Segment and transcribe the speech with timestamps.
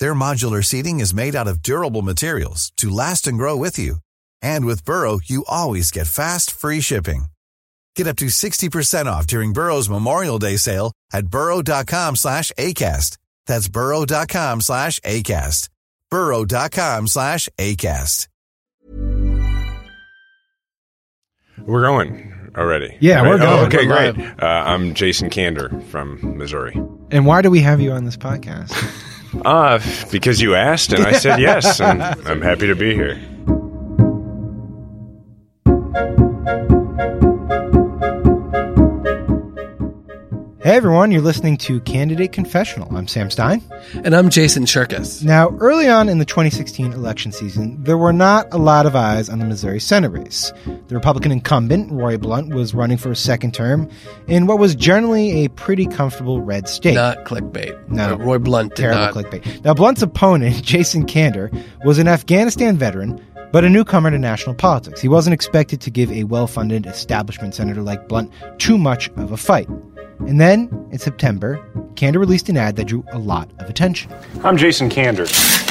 [0.00, 3.96] Their modular seating is made out of durable materials to last and grow with you.
[4.42, 7.26] And with Burrow, you always get fast, free shipping.
[7.94, 13.18] Get up to 60% off during Burrow's Memorial Day sale at burrow.com slash ACAST.
[13.46, 15.68] That's burrow.com slash ACAST.
[16.10, 18.28] burrow.com slash ACAST.
[21.66, 22.96] We're going already.
[23.00, 23.66] Yeah, we're Oh, going.
[23.66, 24.42] okay, We're great.
[24.42, 26.74] Uh, I'm Jason Kander from Missouri.
[27.12, 28.72] And why do we have you on this podcast?
[29.44, 33.20] Uh, because you asked and I said yes, and I'm happy to be here.
[40.64, 42.88] Hey everyone, you're listening to Candidate Confessional.
[42.96, 43.62] I'm Sam Stein.
[44.02, 45.22] And I'm Jason Cherkis.
[45.22, 49.28] Now, early on in the 2016 election season, there were not a lot of eyes
[49.28, 50.54] on the Missouri Senate race.
[50.88, 53.90] The Republican incumbent, Roy Blunt, was running for a second term
[54.26, 56.94] in what was generally a pretty comfortable red state.
[56.94, 57.86] Not clickbait.
[57.90, 58.14] No.
[58.14, 59.14] Uh, Roy Blunt did Terrible not.
[59.14, 59.64] clickbait.
[59.64, 61.52] Now, Blunt's opponent, Jason Kander,
[61.84, 65.02] was an Afghanistan veteran, but a newcomer to national politics.
[65.02, 69.30] He wasn't expected to give a well funded establishment senator like Blunt too much of
[69.30, 69.68] a fight.
[70.20, 71.58] And then, in September,
[71.94, 74.12] Kander released an ad that drew a lot of attention.
[74.42, 75.26] I'm Jason Kander,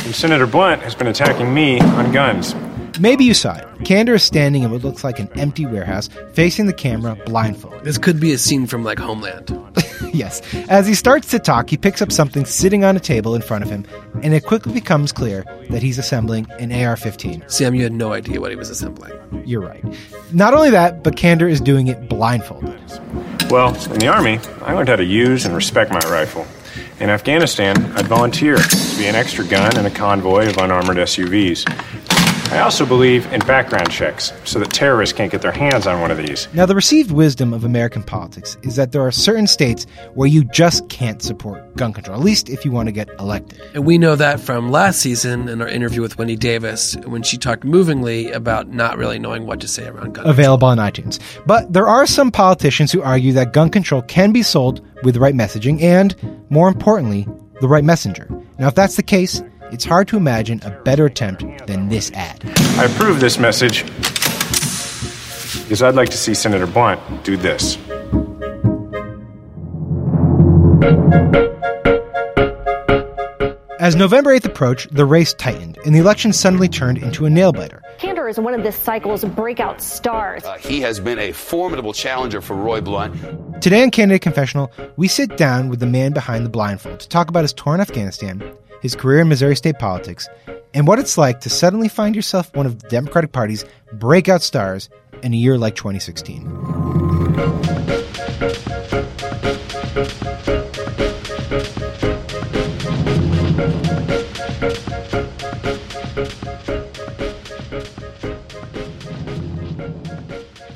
[0.06, 2.54] and Senator Blunt has been attacking me on guns.
[3.00, 3.66] Maybe you saw it.
[3.80, 7.84] Kander is standing in what looks like an empty warehouse, facing the camera, blindfolded.
[7.84, 9.50] This could be a scene from like Homeland.
[10.14, 10.42] yes.
[10.70, 13.64] As he starts to talk, he picks up something sitting on a table in front
[13.64, 13.86] of him,
[14.22, 17.44] and it quickly becomes clear that he's assembling an AR 15.
[17.48, 19.14] Sam, you had no idea what he was assembling.
[19.46, 19.84] You're right.
[20.32, 22.80] Not only that, but Kander is doing it blindfolded.
[23.50, 26.46] Well, in the Army, I learned how to use and respect my rifle.
[27.00, 31.66] In Afghanistan, I'd volunteer to be an extra gun in a convoy of unarmored SUVs.
[32.52, 36.12] I also believe in background checks so that terrorists can't get their hands on one
[36.12, 36.48] of these.
[36.54, 40.44] Now, the received wisdom of American politics is that there are certain states where you
[40.46, 43.60] just can't support gun control, at least if you want to get elected.
[43.74, 47.38] And we know that from last season in our interview with Wendy Davis when she
[47.38, 50.28] talked movingly about not really knowing what to say around gun.
[50.28, 51.20] Available on iTunes.
[51.48, 55.20] But there are some politicians who argue that gun control can be sold with the
[55.20, 56.16] right messaging and,
[56.50, 57.28] more importantly,
[57.62, 58.28] the right messenger.
[58.60, 59.42] Now, if that's the case,
[59.72, 62.42] it's hard to imagine a better attempt than this ad.
[62.78, 63.84] I approve this message
[65.64, 67.78] because I'd like to see Senator Blunt do this.
[73.80, 77.52] As November 8th approached, the race tightened, and the election suddenly turned into a nail
[77.52, 77.82] biter.
[77.98, 80.46] Kander is one of this cycle's breakout stars.
[80.46, 83.14] Uh, he has been a formidable challenger for Roy Blunt.
[83.62, 87.28] Today on Candidate Confessional, we sit down with the man behind the blindfold to talk
[87.28, 88.42] about his tour in Afghanistan,
[88.84, 90.28] his career in Missouri state politics,
[90.74, 93.64] and what it's like to suddenly find yourself one of the Democratic Party's
[93.94, 94.90] breakout stars
[95.24, 96.44] in a year like 2016.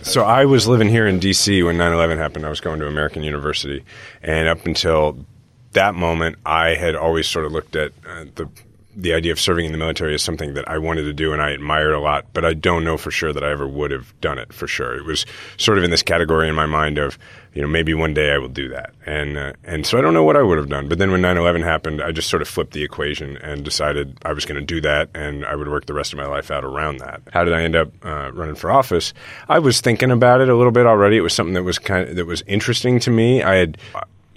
[0.03, 1.61] So I was living here in D.C.
[1.61, 2.45] when 9/11 happened.
[2.45, 3.83] I was going to American University,
[4.23, 5.25] and up until
[5.73, 8.49] that moment, I had always sort of looked at uh, the
[8.97, 11.39] the idea of serving in the military as something that I wanted to do and
[11.39, 12.25] I admired a lot.
[12.33, 14.97] But I don't know for sure that I ever would have done it for sure.
[14.97, 15.23] It was
[15.57, 17.19] sort of in this category in my mind of
[17.53, 20.13] you know maybe one day I will do that, and uh, and so I don't
[20.13, 20.87] know what I would have done.
[20.87, 24.33] But then when 9/11 happened, I just sort of flipped the equation and decided I
[24.33, 26.63] was going to do that, and I would work the rest of my life out
[26.63, 27.21] around that.
[27.33, 29.13] How did I end up uh, running for office?
[29.49, 31.17] I was thinking about it a little bit already.
[31.17, 33.41] It was something that was kind of, that was interesting to me.
[33.41, 33.79] I had,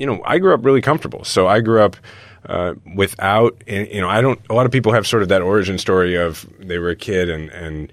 [0.00, 1.96] you know, I grew up really comfortable, so I grew up.
[2.46, 4.40] Uh, without, you know, I don't.
[4.48, 7.28] A lot of people have sort of that origin story of they were a kid
[7.28, 7.92] and and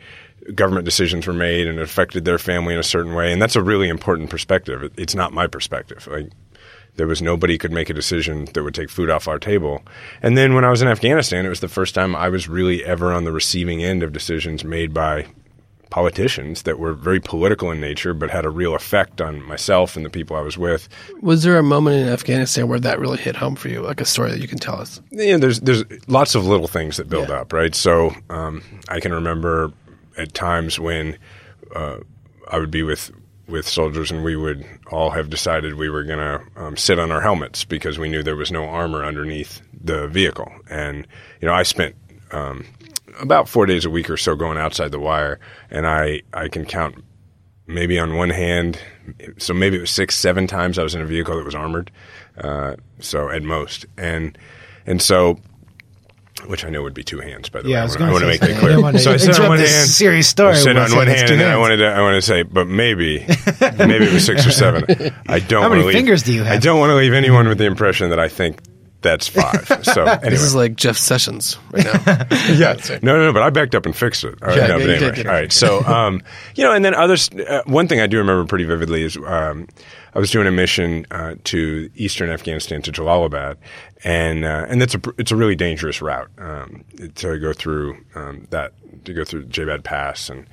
[0.56, 3.57] government decisions were made and it affected their family in a certain way, and that's
[3.57, 4.89] a really important perspective.
[4.98, 6.07] It's not my perspective.
[6.09, 6.31] Like,
[6.95, 9.83] there was nobody could make a decision that would take food off our table.
[10.21, 12.86] And then when I was in Afghanistan, it was the first time I was really
[12.86, 15.27] ever on the receiving end of decisions made by
[15.89, 20.06] politicians that were very political in nature, but had a real effect on myself and
[20.06, 20.89] the people I was with.
[21.22, 24.06] Was there a moment in Afghanistan where that really hit home for you, like a
[24.06, 25.01] story that you can tell us?
[25.12, 27.42] Yeah, there's there's lots of little things that build Yeah.
[27.42, 27.74] up, right?
[27.74, 29.72] So um, I can remember
[30.18, 31.18] at times when
[31.75, 31.98] uh,
[32.51, 33.12] I would be with
[33.48, 37.13] with soldiers, and we would all have decided we were going to um, sit on
[37.13, 40.51] our helmets because we knew there was no armor underneath the vehicle.
[40.69, 41.07] And
[41.42, 41.95] you know, I spent
[42.31, 42.66] um,
[43.19, 46.66] about four days a week or so going outside the wire, and I I can
[46.66, 47.04] count
[47.68, 48.80] maybe on one hand,
[49.38, 51.92] so maybe it was six, seven times I was in a vehicle that was armored.
[52.38, 54.38] Uh, so at most, and
[54.86, 55.38] and so,
[56.46, 57.50] which I know would be two hands.
[57.50, 58.98] By the Yeah, I way, I gonna want to make that clear.
[59.00, 61.58] so I said on one hand, serious story I said on one hand, and I
[61.58, 63.19] wanted to, I want to say, but maybe,
[63.78, 64.86] maybe it was six or seven.
[65.28, 65.64] I don't.
[65.64, 66.54] How many leave, fingers do you have?
[66.56, 68.62] I don't want to leave anyone with the impression that I think
[69.07, 69.65] that's five.
[69.83, 70.30] So anyway.
[70.30, 72.27] This is like Jeff Sessions right now.
[72.54, 72.75] yeah.
[73.01, 73.33] No, no, no.
[73.33, 74.36] But I backed up and fixed it.
[74.42, 75.30] All right, Yeah, no, yeah, but anyway.
[75.30, 75.51] All right.
[75.51, 76.21] So, um,
[76.56, 77.30] you know, and then others.
[77.30, 79.68] Uh, one thing I do remember pretty vividly is um,
[80.13, 83.56] I was doing a mission uh, to eastern Afghanistan to Jalalabad,
[84.04, 86.83] and uh, and that's a it's a really dangerous route um,
[87.15, 88.74] to go through um, that
[89.06, 90.48] to go through Jabad Pass and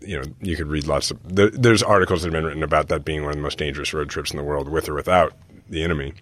[0.00, 1.18] you know, you could read lots of.
[1.34, 3.94] There, there's articles that have been written about that being one of the most dangerous
[3.94, 5.32] road trips in the world, with or without
[5.68, 6.14] the enemy.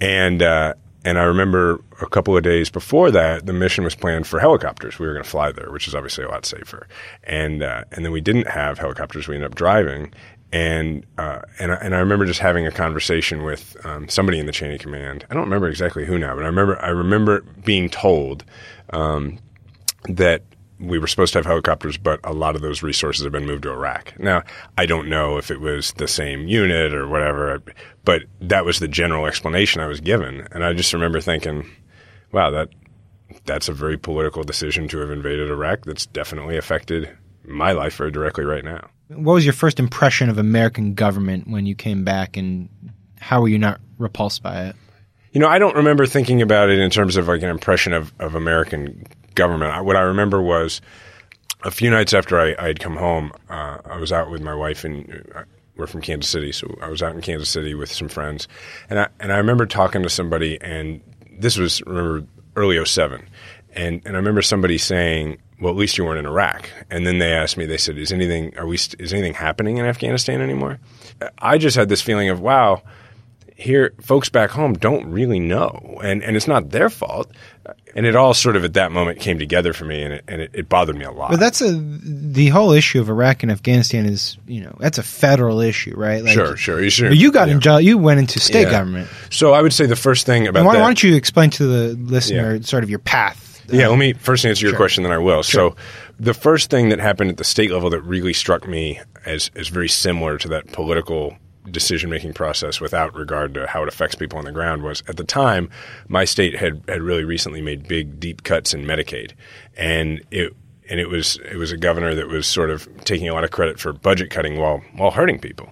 [0.00, 4.26] And uh, and I remember a couple of days before that, the mission was planned
[4.26, 4.98] for helicopters.
[4.98, 6.88] We were going to fly there, which is obviously a lot safer.
[7.24, 9.28] And uh, and then we didn't have helicopters.
[9.28, 10.12] We ended up driving.
[10.52, 14.46] And uh, and I, and I remember just having a conversation with um, somebody in
[14.46, 15.24] the chain of command.
[15.30, 18.44] I don't remember exactly who now, but I remember I remember being told
[18.90, 19.38] um,
[20.08, 20.42] that
[20.78, 23.62] we were supposed to have helicopters, but a lot of those resources have been moved
[23.62, 24.18] to Iraq.
[24.18, 24.42] Now,
[24.76, 27.62] I don't know if it was the same unit or whatever,
[28.04, 30.46] but that was the general explanation I was given.
[30.52, 31.68] And I just remember thinking,
[32.32, 32.68] wow, that
[33.44, 38.10] that's a very political decision to have invaded Iraq that's definitely affected my life very
[38.10, 38.88] directly right now.
[39.08, 42.68] What was your first impression of American government when you came back, and
[43.20, 44.76] how were you not repulsed by it?
[45.32, 48.12] You know, I don't remember thinking about it in terms of like an impression of,
[48.18, 49.04] of American
[49.36, 49.84] government.
[49.84, 50.80] What I remember was
[51.62, 54.54] a few nights after I, I had come home, uh, I was out with my
[54.54, 55.44] wife and uh,
[55.76, 58.48] we're from Kansas City, so I was out in Kansas City with some friends,
[58.88, 61.00] and I and I remember talking to somebody, and
[61.38, 63.28] this was remember early 07.
[63.74, 67.18] and and I remember somebody saying, "Well, at least you weren't in Iraq." And then
[67.18, 70.78] they asked me, they said, "Is anything are we is anything happening in Afghanistan anymore?"
[71.38, 72.82] I just had this feeling of, "Wow."
[73.58, 77.32] here folks back home don't really know and and it's not their fault
[77.96, 80.40] and it all sort of at that moment came together for me and it, and
[80.42, 83.50] it, it bothered me a lot But that's a the whole issue of Iraq and
[83.50, 86.22] Afghanistan is you know that's a federal issue, right?
[86.22, 87.78] Like, sure sure you should You got yeah.
[87.78, 87.84] in.
[87.84, 88.70] You went into state Yeah.
[88.70, 89.08] government.
[89.30, 91.66] so i would say the first thing about why, that why don't you explain to
[91.66, 92.60] the listener Yeah.
[92.62, 93.42] sort of your path?
[93.68, 94.76] Yeah, let me first answer your Sure.
[94.78, 95.42] question, then I will.
[95.42, 95.74] So,
[96.20, 99.66] the first thing that happened at the state level that really struck me as as
[99.66, 101.36] very similar to that political
[101.70, 105.16] decision making process without regard to how it affects people on the ground was at
[105.16, 105.68] the time
[106.08, 109.32] my state had had really recently made big deep cuts in Medicaid.
[109.76, 110.54] And it
[110.88, 113.50] and it was it was a governor that was sort of taking a lot of
[113.50, 115.70] credit for budget cutting while while hurting people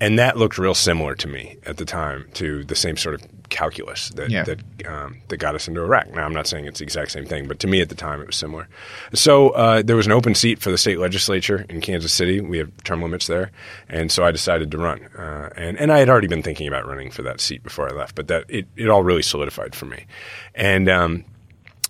[0.00, 3.22] and that looked real similar to me at the time to the same sort of
[3.50, 4.44] calculus that Yeah.
[4.44, 6.10] that um, that got us into Iraq.
[6.14, 8.20] Now, I'm not saying it's the exact same thing, but to me at the time
[8.22, 8.66] it was similar.
[9.14, 12.40] So uh, there was an open seat for the state legislature in Kansas City.
[12.40, 13.50] We have term limits there,
[13.90, 15.04] and so I decided to run.
[15.16, 17.94] Uh, and and I had already been thinking about running for that seat before I
[17.94, 20.06] left, but that it, it all really solidified for me.
[20.54, 21.24] And um,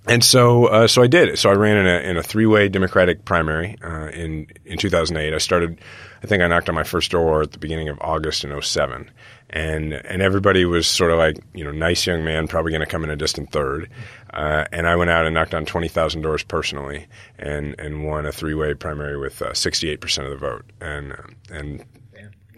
[0.09, 1.39] and so, uh, so I did.
[1.39, 5.33] So I ran in a, in a three-way Democratic primary uh, in in 2008.
[5.33, 5.79] I started.
[6.23, 9.11] I think I knocked on my first door at the beginning of August in 07.
[9.51, 12.87] and and everybody was sort of like, you know, nice young man, probably going to
[12.87, 13.91] come in a distant third.
[14.33, 17.07] Uh, and I went out and knocked on 20,000 doors personally,
[17.39, 20.65] and and won a three-way primary with uh, 68% of the vote.
[20.81, 21.15] And
[21.51, 21.85] and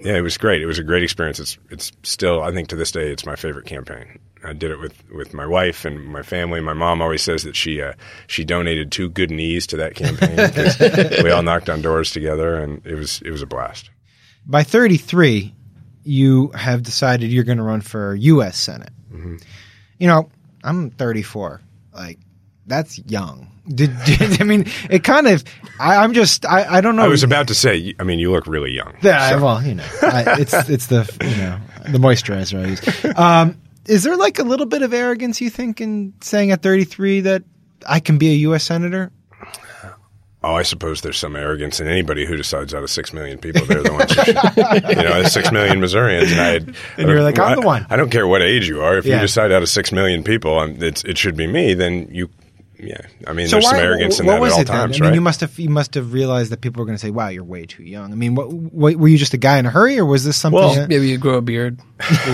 [0.04, 0.60] yeah, it was great.
[0.60, 1.40] It was a great experience.
[1.40, 4.18] It's it's still, I think, to this day, it's my favorite campaign.
[4.44, 6.60] I did it with, with my wife and my family.
[6.60, 7.94] My mom always says that she uh,
[8.26, 12.56] she donated two good knees to that campaign because we all knocked on doors together,
[12.56, 13.88] and it was it was a blast.
[14.46, 15.54] By 33,
[16.04, 18.58] you have decided you're going to run for U.S.
[18.58, 18.92] Senate.
[19.10, 19.36] Mm-hmm.
[19.98, 20.28] You know,
[20.62, 21.62] I'm 34.
[21.94, 22.18] Like,
[22.66, 23.50] that's young.
[23.66, 25.04] Did, did I mean it?
[25.04, 25.42] Kind of.
[25.80, 26.44] I, I'm just.
[26.46, 27.02] I, I don't know.
[27.04, 28.94] I was about to say, I mean, you look really young.
[29.02, 31.58] Yeah, So- well, you know, I, it's it's the you know
[31.92, 33.18] the moisturizer I use.
[33.18, 37.20] Um, is there like a little bit of arrogance you think in saying at 33
[37.20, 37.42] that
[37.86, 38.64] I can be a U.S.
[38.64, 39.10] senator?
[40.42, 43.64] Oh, I suppose there's some arrogance in anybody who decides out of six million people
[43.64, 44.96] they're the ones who should.
[44.96, 47.86] you know, there's six million Missourians, and I had, And you're like, I'm the one.
[47.88, 48.98] I don't care what age you are.
[48.98, 49.14] If Yeah.
[49.16, 51.72] you decide out of six million people, um, it's, it should be me.
[51.72, 52.28] Then you
[52.86, 53.00] yeah.
[53.26, 54.76] I mean, So there's some arrogance in what that was at all it then?
[54.76, 55.14] times, I mean, right?
[55.14, 57.44] you must have you must have realized that people were going to say, "Wow, you're
[57.44, 59.98] way too young." I mean, what, what were you just a guy in a hurry,
[59.98, 60.58] or was this something?
[60.60, 61.80] Well, that- Maybe you grow a beard.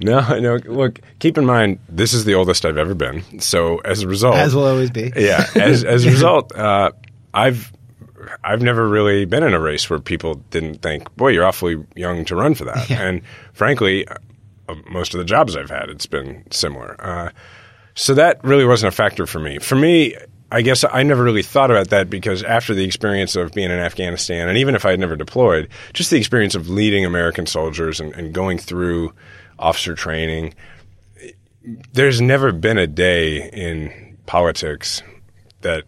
[0.00, 0.56] no, no.
[0.66, 3.40] Look, keep in mind, this is the oldest I've ever been.
[3.40, 5.12] So as a result, as will always be.
[5.16, 5.46] yeah.
[5.54, 6.90] As as a result, uh,
[7.34, 7.72] I've
[8.44, 12.24] I've never really been in a race where people didn't think, "Boy, you're awfully young
[12.26, 16.44] to run for that." And frankly, uh, most of the jobs I've had, it's been
[16.50, 16.96] similar.
[16.98, 17.30] Uh,
[17.98, 19.58] so that really wasn't a factor for me.
[19.58, 20.14] For me,
[20.52, 23.78] I guess I never really thought about that because after the experience of being in
[23.78, 27.98] Afghanistan, and even if I had never deployed, just the experience of leading American soldiers
[27.98, 29.12] and, and going through
[29.58, 30.54] officer training,
[31.92, 35.02] there's never been a day in politics
[35.62, 35.82] that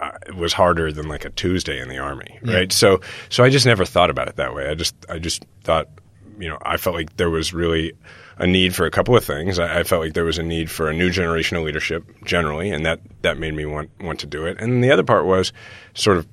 [0.00, 2.72] uh, was harder than like a Tuesday in the army, right?
[2.72, 4.68] So, so I just never thought about it that way.
[4.68, 5.88] I just, I just thought,
[6.36, 7.92] you know, I felt like there was really
[8.38, 9.58] a need for a couple of things.
[9.58, 12.70] I, I felt like there was a need for a new generation of leadership generally,
[12.70, 14.60] and that that made me want want to do it.
[14.60, 15.52] And the other part was
[15.94, 16.26] sort of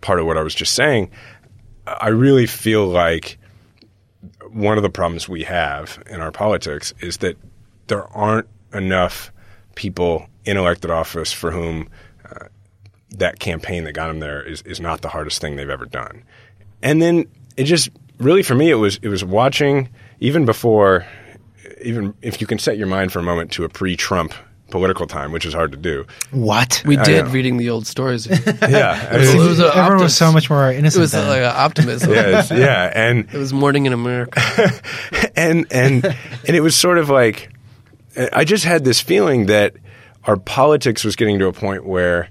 [0.00, 1.10] part of what I was just saying.
[1.86, 3.38] I really feel like
[4.52, 7.36] one of the problems we have in our politics is that
[7.88, 9.32] there aren't enough
[9.74, 11.88] people in elected office for whom
[12.30, 12.46] uh,
[13.10, 16.22] that campaign that got them there is, is not the hardest thing they've ever done.
[16.82, 17.26] And then
[17.56, 19.88] it just really for me it was it was watching
[20.20, 21.06] even before
[21.82, 24.32] even if you can set your mind for a moment to a pre-Trump
[24.70, 26.06] political time, which is hard to do.
[26.30, 26.80] What?
[26.86, 27.30] We did know.
[27.32, 28.26] reading the old stories.
[28.26, 28.34] Yeah,
[29.14, 31.00] It was- it was a Everyone was so much more uh, innocent.
[31.00, 31.28] It was uh, then.
[31.28, 32.12] like an optimism.
[32.12, 34.40] yeah, yeah, and It was morning in America.
[35.36, 37.50] and and and it was sort of like
[38.32, 39.74] I just had this feeling that
[40.24, 42.28] our politics was getting to a point where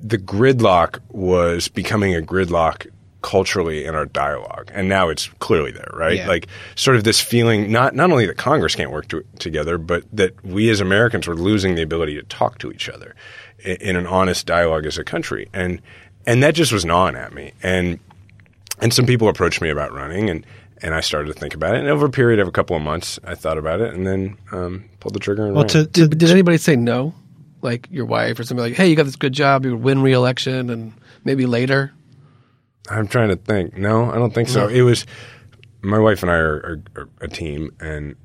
[0.00, 2.86] the gridlock was becoming a gridlock
[3.22, 6.18] culturally in our dialogue, and now it's clearly there, right?
[6.18, 6.28] Yeah.
[6.28, 10.04] Like sort of this feeling not not only that Congress can't work to, together, but
[10.12, 13.14] that we as Americans were losing the ability to talk to each other
[13.60, 15.80] in, in an honest dialogue as a country, and
[16.26, 17.98] and that just was gnawing at me, and
[18.80, 20.44] and some people approached me about running and
[20.82, 21.80] and I started to think about it.
[21.80, 24.36] And over a period of a couple of months, I thought about it and then
[24.50, 27.14] um, pulled the trigger and well, to, to, Did, did anybody say no?
[27.62, 30.02] Like your wife or somebody like, hey, you got this good job, you would win
[30.02, 30.92] re-election, and
[31.24, 31.92] maybe later.
[32.88, 33.76] I'm trying to think.
[33.76, 34.68] No, I don't think so.
[34.68, 35.06] It was
[35.82, 38.16] my wife and I are, are, are a team, and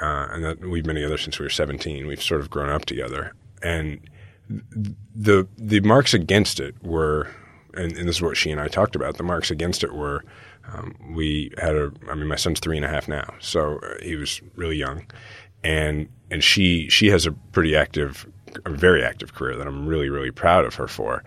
[0.00, 2.06] uh, and that we've been together since we were 17.
[2.06, 4.00] We've sort of grown up together, and
[5.14, 7.28] the the marks against it were,
[7.74, 9.16] and, and this is what she and I talked about.
[9.16, 10.24] The marks against it were,
[10.72, 11.92] um, we had a.
[12.08, 15.06] I mean, my son's three and a half now, so uh, he was really young,
[15.62, 18.26] and and she she has a pretty active,
[18.64, 21.22] a very active career that I'm really really proud of her for,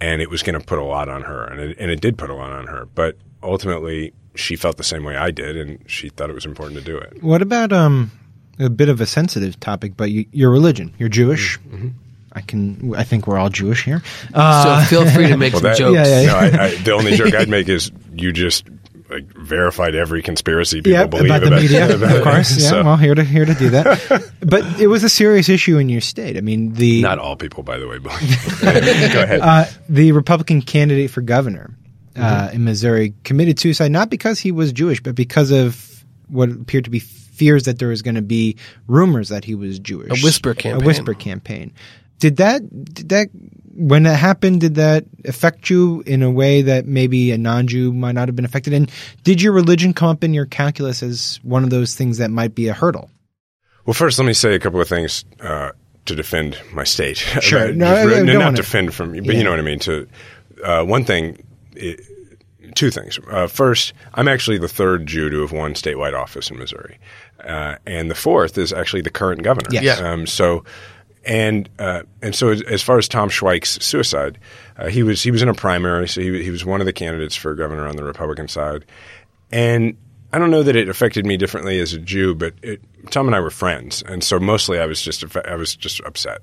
[0.00, 2.18] and it was going to put a lot on her, and it, and it did
[2.18, 5.78] put a lot on her, but ultimately she felt the same way I did, and
[5.90, 7.22] she thought it was important to do it.
[7.22, 8.10] what about um
[8.58, 10.94] a bit of a sensitive topic, but you, your religion?
[10.98, 11.58] You're Jewish.
[11.60, 11.88] Mm-hmm.
[12.36, 12.94] I can.
[12.96, 14.02] I think we're all Jewish here.
[14.32, 15.94] Uh, so feel free to make Well, some that, jokes.
[16.08, 18.66] Yeah, yeah, No, I, I, the only joke I'd make is you just
[19.10, 22.62] like verified every conspiracy people yeah, believe about the media, about of course.
[22.62, 24.32] Yeah, So- well, here to here to do that.
[24.40, 26.36] but it was a serious issue in your state.
[26.36, 28.60] I mean, the not all people, by the way, believe.
[28.62, 29.40] Go ahead.
[29.40, 31.76] uh, the Republican candidate for governor
[32.16, 32.54] uh, Mm-hmm.
[32.56, 36.90] in Missouri committed suicide not because he was Jewish, but because of what appeared to
[36.90, 38.56] be fears that there was going to be
[38.86, 40.08] rumors that he was Jewish.
[40.22, 40.70] A whisper campaign.
[40.70, 40.86] A campaign.
[40.86, 41.72] whisper campaign.
[42.20, 42.62] Did that?
[42.94, 43.28] Did that?
[43.76, 48.12] When that happened, did that affect you in a way that maybe a non-Jew might
[48.12, 48.72] not have been affected?
[48.72, 48.90] And
[49.24, 52.54] did your religion come up in your calculus as one of those things that might
[52.54, 53.10] be a hurdle?
[53.84, 55.70] Well, first, let me say a couple of things uh,
[56.06, 57.16] to defend my state.
[57.40, 57.72] Sure.
[57.72, 59.32] No, I- I don't not wanna- defend from, but Yeah.
[59.32, 59.78] you know what I mean.
[59.80, 60.06] To
[60.64, 61.42] uh, one thing,
[61.80, 61.96] i
[62.74, 63.18] two things.
[63.30, 66.98] Uh, first, I'm actually the third Jew to have won statewide office in Missouri,
[67.44, 69.68] uh, and the fourth is actually the current governor.
[69.70, 69.84] Yes.
[70.00, 70.12] Yeah.
[70.12, 70.64] Um, so.
[71.26, 74.38] And uh, and so as, as far as Tom Schweich's suicide,
[74.76, 76.92] uh, he was he was in a primary, so he, he was one of the
[76.92, 78.84] candidates for governor on the Republican side,
[79.50, 79.96] and
[80.34, 83.36] I don't know that it affected me differently as a Jew, but it, Tom and
[83.36, 86.42] I were friends, and so mostly I was just I was just upset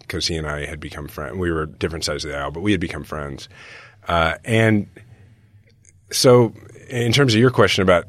[0.00, 1.36] because he and I had become friends.
[1.36, 3.48] We were different sides of the aisle, but we had become friends,
[4.06, 4.88] uh, and
[6.10, 6.54] so
[6.88, 8.04] in terms of your question about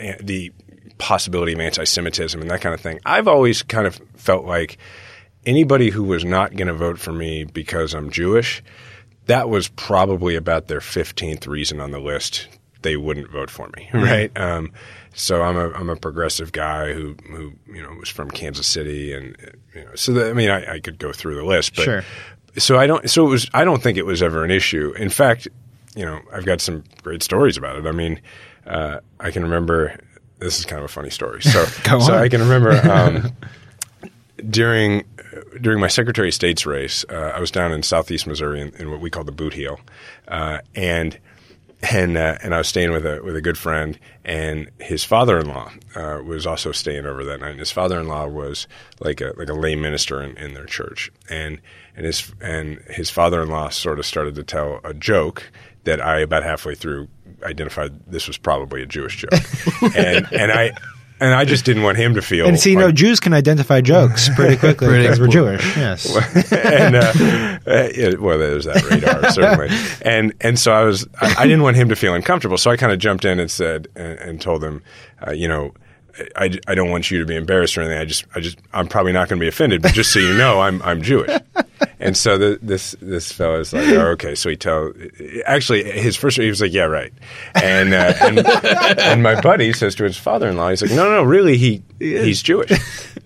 [0.00, 0.52] uh, the
[0.98, 4.78] possibility of anti-Semitism and that kind of thing, I've always kind of felt like
[5.46, 8.62] anybody who was not going to vote for me because I'm Jewish,
[9.26, 12.48] that was probably about their 15th reason on the list
[12.82, 14.36] they wouldn't vote for me, right?
[14.38, 14.72] Um,
[15.14, 19.12] so I'm a I'm a progressive guy who who you know was from Kansas City,
[19.12, 19.36] and
[19.74, 22.04] you know, so that, I mean I, I could go through the list, but Sure.
[22.56, 24.92] so I don't so it was I don't think it was ever an issue.
[24.96, 25.48] In fact,
[25.96, 27.86] you know I've got some great stories about it.
[27.86, 28.20] I mean,
[28.66, 29.98] uh, I can remember
[30.38, 31.42] this is kind of a funny story.
[31.42, 32.14] So so.
[32.14, 32.72] I can remember.
[32.88, 33.32] Um,
[34.50, 35.04] during
[35.60, 38.90] during my Secretary of State's race, uh, I was down in southeast Missouri in, in
[38.90, 39.80] what we call the Boot Heel,
[40.28, 41.18] uh, and
[41.82, 45.38] and uh, and I was staying with a with a good friend, and his father
[45.38, 47.52] in law uh, was also staying over that night.
[47.52, 48.66] And his father in law was
[49.00, 51.60] like a like a lay minister in, in their church, and
[51.96, 55.50] and his and his father in law sort of started to tell a joke
[55.84, 57.08] that I about halfway through
[57.44, 59.32] identified this was probably a Jewish joke,
[59.96, 60.72] and and I.
[61.20, 62.46] And I just didn't want him to feel.
[62.46, 65.76] And see, you know, Jews can identify jokes pretty quickly because we're Jewish.
[65.76, 66.06] Yes.
[66.52, 69.68] and uh, uh, yeah, well, there's that radar certainly.
[70.02, 72.76] And and so I was, I, I didn't want him to feel uncomfortable, so I
[72.76, 74.82] kind of jumped in and said and, and told him,
[75.26, 75.72] uh, you know.
[76.34, 78.00] I, I don't want you to be embarrassed or anything.
[78.00, 80.36] I just I just I'm probably not going to be offended, but just so you
[80.36, 81.30] know, I'm I'm Jewish.
[82.00, 84.34] And so the, this this fellow is like, oh, okay.
[84.34, 84.92] So he tell
[85.44, 87.12] actually his first he was like, yeah, right.
[87.54, 88.38] And uh, and,
[89.00, 92.42] and my buddy says to his father-in-law, he's like, no, no, no, really, he he's
[92.42, 92.70] Jewish.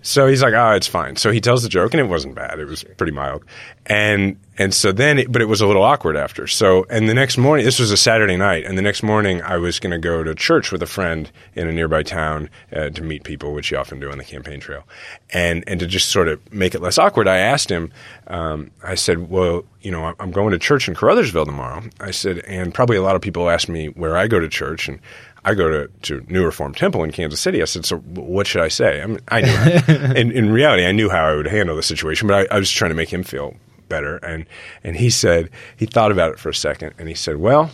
[0.01, 1.15] So he's like, oh, it's fine.
[1.15, 2.59] So he tells the joke, and it wasn't bad.
[2.59, 3.43] It was pretty mild.
[3.85, 6.45] And and so then, it, but it was a little awkward after.
[6.45, 9.57] So and the next morning, this was a Saturday night, and the next morning I
[9.57, 13.01] was going to go to church with a friend in a nearby town uh, to
[13.01, 14.83] meet people, which you often do on the campaign trail,
[15.31, 17.91] and and to just sort of make it less awkward, I asked him.
[18.27, 21.83] Um, I said, well, you know, I'm going to church in Caruthersville tomorrow.
[21.99, 24.87] I said, and probably a lot of people ask me where I go to church,
[24.87, 24.99] and
[25.45, 27.61] I go to, to New Reformed Temple in Kansas City.
[27.61, 29.01] I said, so what should I say?
[29.01, 31.83] I, mean, I knew, how, in, in reality, I knew how I would handle the
[31.83, 33.55] situation, but I, I was trying to make him feel
[33.89, 34.17] better.
[34.17, 34.45] And,
[34.83, 37.71] and he said, he thought about it for a second, and he said, well,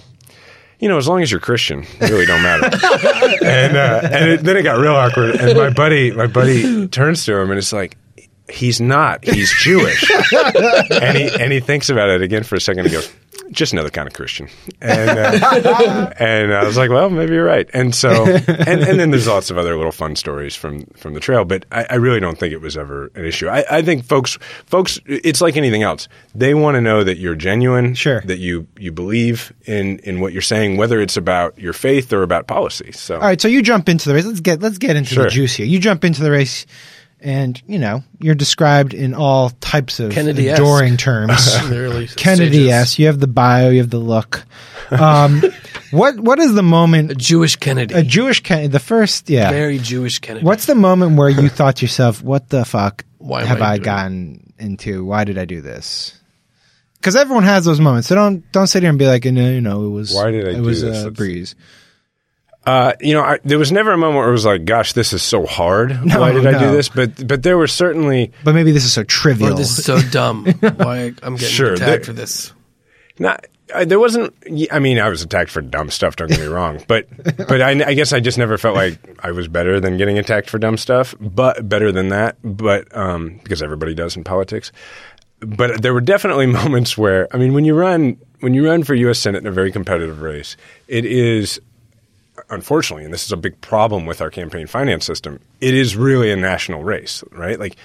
[0.79, 2.65] you know, as long as you're Christian, it really don't matter.
[3.45, 5.35] and uh, and it, then it got real awkward.
[5.35, 7.97] And my buddy, my buddy turns to him and it's like,
[8.49, 9.23] he's not.
[9.25, 10.09] He's Jewish.
[10.91, 12.85] and he and he thinks about it again for a second.
[12.85, 13.11] and goes,
[13.51, 14.47] just another kind of Christian.
[14.81, 17.69] And uh, and I was like, well, maybe you're right.
[17.73, 21.19] And so and, and then there's lots of other little fun stories from from the
[21.19, 21.45] trail.
[21.45, 23.47] But I, I really don't think it was ever an issue.
[23.47, 26.07] I, I think folks folks, it's like anything else.
[26.35, 27.93] They want to know that you're genuine.
[27.95, 28.21] Sure.
[28.21, 32.23] That you you believe in in what you're saying, whether it's about your faith or
[32.23, 32.91] about policy.
[32.91, 34.25] So All right, so you jump into the race.
[34.25, 35.23] Let's get let's get into Sure.
[35.25, 35.65] the juice here.
[35.65, 36.65] You jump into the race,
[37.21, 40.59] and you know you're described in all types of Kennedy-esque.
[40.61, 41.55] adoring terms.
[41.63, 42.65] in the early Kennedy, stages.
[42.67, 42.99] yes.
[42.99, 44.43] You have the bio, you have the look.
[44.91, 45.43] Um,
[45.91, 47.17] what what is the A moment?
[47.17, 47.93] Jewish Kennedy.
[47.93, 49.51] A Jewish Kennedy, the first, yeah.
[49.51, 50.45] Very Jewish Kennedy.
[50.45, 53.75] What's the moment where you thought to yourself, "What the fuck Why have I I
[53.77, 55.05] doing- gotten into?
[55.05, 56.15] Why did I do this?"
[56.95, 58.07] Because everyone has those moments.
[58.09, 60.47] So don't don't sit here and be like, "No, you know, it was Why did
[60.47, 60.89] I it do was this?
[60.97, 61.55] a That's- breeze."
[62.69, 65.11] Uh, you know, I, there was never a moment where it was like, "Gosh, this
[65.13, 65.89] is so hard.
[66.05, 68.93] No, Why did I do this?" But but there were certainly But maybe this is
[68.93, 69.53] so trivial.
[69.53, 70.45] or this is so dumb.
[70.45, 72.53] Why I'm getting Sure, attacked there- for this.
[73.17, 73.45] not.
[73.73, 74.33] I, there wasn't.
[74.71, 76.15] I mean, I was attacked for dumb stuff.
[76.15, 79.29] Don't get me wrong, but but I, I guess I just never felt like I
[79.31, 81.13] was better than getting attacked for dumb stuff.
[81.19, 82.37] But better than that.
[82.43, 84.71] But um, because everybody does in politics.
[85.39, 88.95] But there were definitely moments where I mean, when you run when you run for
[88.95, 89.19] U.S.
[89.19, 91.61] Senate in a very competitive race, it is
[92.49, 96.31] unfortunately, and this is a big problem with our campaign finance system, it is really
[96.31, 97.59] a national race, right?
[97.59, 97.75] Like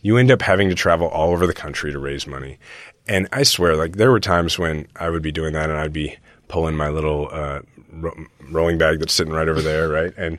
[0.00, 2.58] you end up having to travel all over the country to raise money.
[3.06, 5.92] And I swear, like there were times when I would be doing that and I'd
[5.92, 6.16] be
[6.48, 7.60] pulling my little uh,
[7.92, 10.12] ro- rolling bag that's sitting right over there, right?
[10.16, 10.38] And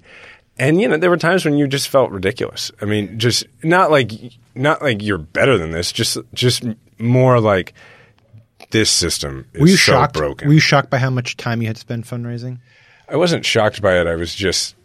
[0.58, 2.72] and you know, there were times when you just felt ridiculous.
[2.82, 4.12] I mean, just not like
[4.56, 6.64] not like you're better than this, just just
[7.00, 7.74] more like
[8.72, 10.14] this system is were you so shocked?
[10.16, 10.48] broken.
[10.48, 12.60] Were you shocked by how much time you had to spend fundraising?
[13.12, 14.08] I wasn't shocked by it.
[14.08, 14.76] I was just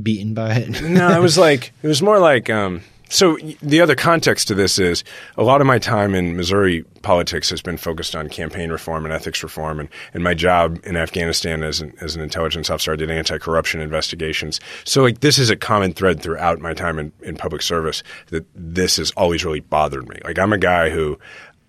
[0.00, 0.82] Beaten by it.
[0.88, 3.36] no, it was like it was more like um, so.
[3.60, 5.04] The other context to this is
[5.36, 9.12] a lot of my time in Missouri politics has been focused on campaign reform and
[9.12, 12.96] ethics reform, and, and my job in Afghanistan as an, as an intelligence officer, I
[12.96, 14.60] did anti-corruption investigations.
[14.84, 18.46] So like this is a common thread throughout my time in, in public service that
[18.54, 20.20] this has always really bothered me.
[20.24, 21.18] Like I'm a guy who.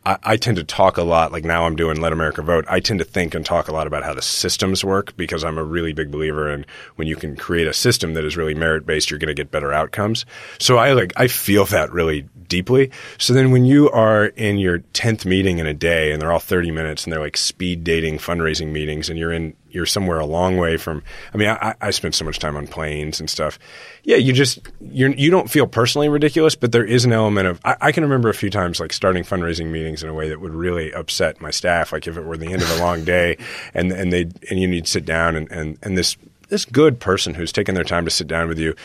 [0.05, 2.65] I, I tend to talk a lot, like now I'm doing Let America Vote.
[2.67, 5.57] I tend to think and talk a lot about how the systems work because I'm
[5.57, 8.85] a really big believer in when you can create a system that is really merit
[8.85, 10.25] based, you're going to get better outcomes.
[10.59, 12.91] So I like I feel that really deeply.
[13.17, 16.39] So then when you are in your tenth meeting in a day and they're all
[16.39, 20.25] thirty minutes and they're like speed dating fundraising meetings and you're in you're somewhere a
[20.25, 21.03] long way from.
[21.33, 23.59] I mean, I, I spent so much time on planes and stuff.
[24.03, 27.59] Yeah, you just you're you don't feel personally ridiculous, but there is an element of.
[27.65, 30.39] I, I can remember a few times like starting fundraising meetings in a way that
[30.39, 31.91] would really upset my staff.
[31.91, 33.37] Like if it were the end of a long day,
[33.73, 36.17] and and they and you need to sit down and and and this
[36.49, 38.75] this good person who's taken their time to sit down with you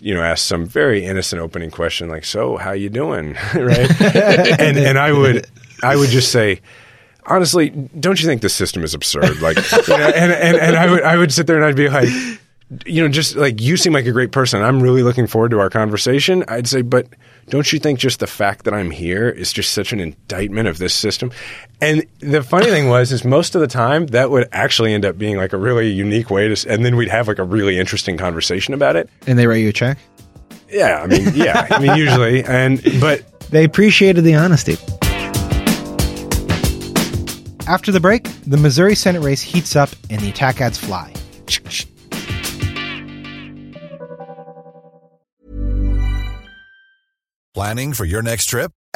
[0.00, 4.00] you know, ask some very innocent opening question like, "So, how you doing?" right?
[4.60, 5.46] and and I would
[5.82, 6.60] I would just say,
[7.28, 9.40] honestly, don't you think the system is absurd?
[9.40, 9.56] Like,
[9.88, 12.08] you know, and, and and I would I would sit there and I'd be like,
[12.86, 14.62] you know, just like you seem like a great person.
[14.62, 16.44] I'm really looking forward to our conversation.
[16.48, 17.08] I'd say, but
[17.48, 20.76] don't you think just the fact that I'm here is just such an indictment of
[20.78, 21.30] this system?
[21.80, 25.16] And the funny thing was, is most of the time that would actually end up
[25.16, 28.18] being like a really unique way to, and then we'd have like a really interesting
[28.18, 29.08] conversation about it.
[29.26, 29.96] And they write you a check?
[30.68, 34.76] Yeah, I mean, yeah, I mean, usually, and but They appreciated the honesty.
[37.68, 41.12] After the break, the Missouri Senate race heats up and the attack ads fly.
[47.52, 48.72] Planning for your next trip?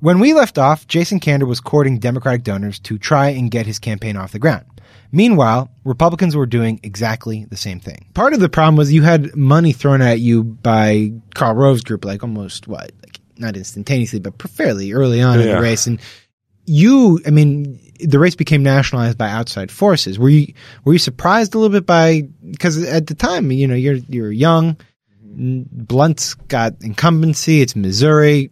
[0.00, 3.78] When we left off, Jason Kander was courting Democratic donors to try and get his
[3.78, 4.64] campaign off the ground.
[5.10, 8.06] Meanwhile, Republicans were doing exactly the same thing.
[8.14, 12.04] Part of the problem was you had money thrown at you by Karl Rove's group,
[12.04, 15.86] like almost what, like not instantaneously, but fairly early on in the race.
[15.86, 15.98] And
[16.66, 20.18] you, I mean, the race became nationalized by outside forces.
[20.18, 20.52] Were you
[20.84, 24.30] were you surprised a little bit by because at the time, you know, you're you're
[24.30, 24.76] young.
[25.22, 27.62] Blunt's got incumbency.
[27.62, 28.50] It's Missouri.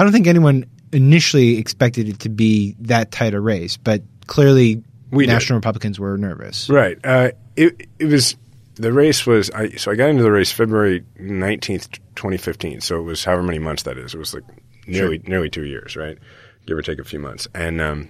[0.00, 4.82] I don't think anyone initially expected it to be that tight a race, but clearly
[5.10, 5.32] We did.
[5.32, 6.70] National Republicans were nervous.
[6.70, 6.98] Right.
[7.04, 8.34] Uh, it it was
[8.76, 12.80] the race was I so I got into the race February nineteenth, twenty fifteen.
[12.80, 14.14] So it was however many months that is.
[14.14, 14.44] It was like
[14.86, 16.16] nearly nearly two years, right?
[16.64, 17.46] Give or take a few months.
[17.54, 18.08] And um,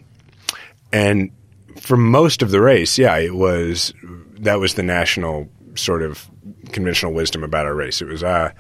[0.93, 1.33] and
[1.81, 3.93] for most of the race, yeah, it was
[4.39, 6.31] that was the national sort of
[6.71, 8.01] conventional wisdom about our race.
[8.01, 8.53] It was uh,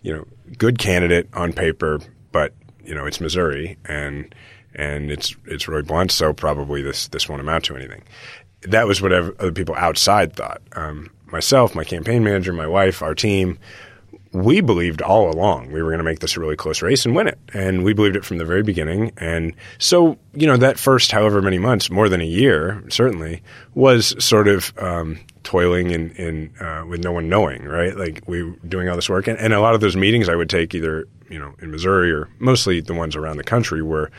[0.00, 2.00] you know, good candidate on paper,
[2.32, 2.54] but
[2.88, 4.34] you know, it's Missouri and
[4.74, 8.02] and it's it's Roy Blunt, so probably this this won't amount to anything.
[8.62, 10.62] That was what other people outside thought.
[10.72, 13.58] Um, myself, my campaign manager, my wife, our team,
[14.32, 17.14] we believed all along we were going to make this a really close race and
[17.14, 17.38] win it.
[17.54, 19.12] And we believed it from the very beginning.
[19.16, 23.42] And so, you know, that first however many months, more than a year, certainly,
[23.74, 27.96] was sort of um, toiling in, in uh, with no one knowing, right?
[27.96, 29.28] Like we were doing all this work.
[29.28, 32.12] And, and a lot of those meetings I would take either, you know, in Missouri
[32.12, 34.10] or mostly the ones around the country were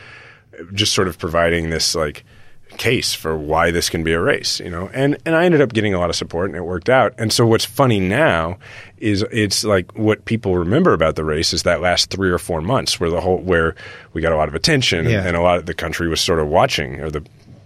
[0.72, 2.24] just sort of providing this like
[2.76, 4.88] case for why this can be a race, you know.
[4.94, 7.14] And and I ended up getting a lot of support and it worked out.
[7.18, 8.58] And so what's funny now
[8.98, 12.60] is it's like what people remember about the race is that last 3 or 4
[12.60, 13.74] months where the whole where
[14.12, 15.18] we got a lot of attention Yeah.
[15.18, 17.24] and, and a lot of the country was sort of watching or the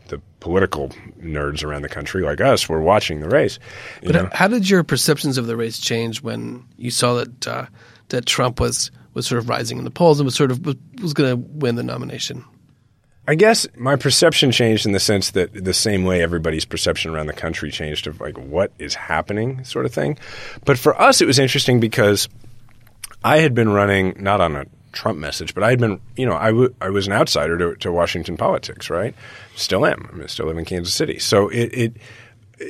[0.09, 3.59] the political nerds around the country like us were watching the race.
[4.03, 4.29] But know?
[4.33, 7.67] how did your perceptions of the race change when you saw that uh,
[8.09, 10.77] that Trump was was sort of rising in the polls and was sort of was,
[11.01, 12.45] was going to win the nomination?
[13.27, 17.27] I guess my perception changed in the sense that the same way everybody's perception around
[17.27, 20.19] the country changed of like what is happening, sort of thing.
[20.67, 22.29] But for us, it was interesting because
[23.25, 26.35] I had been running not on a Trump message, but I had been, you know,
[26.35, 29.15] I, w- I was an outsider to, to Washington politics, right?
[29.57, 30.07] Still am.
[30.13, 31.19] I mean, still live in Kansas City.
[31.19, 31.97] So it it,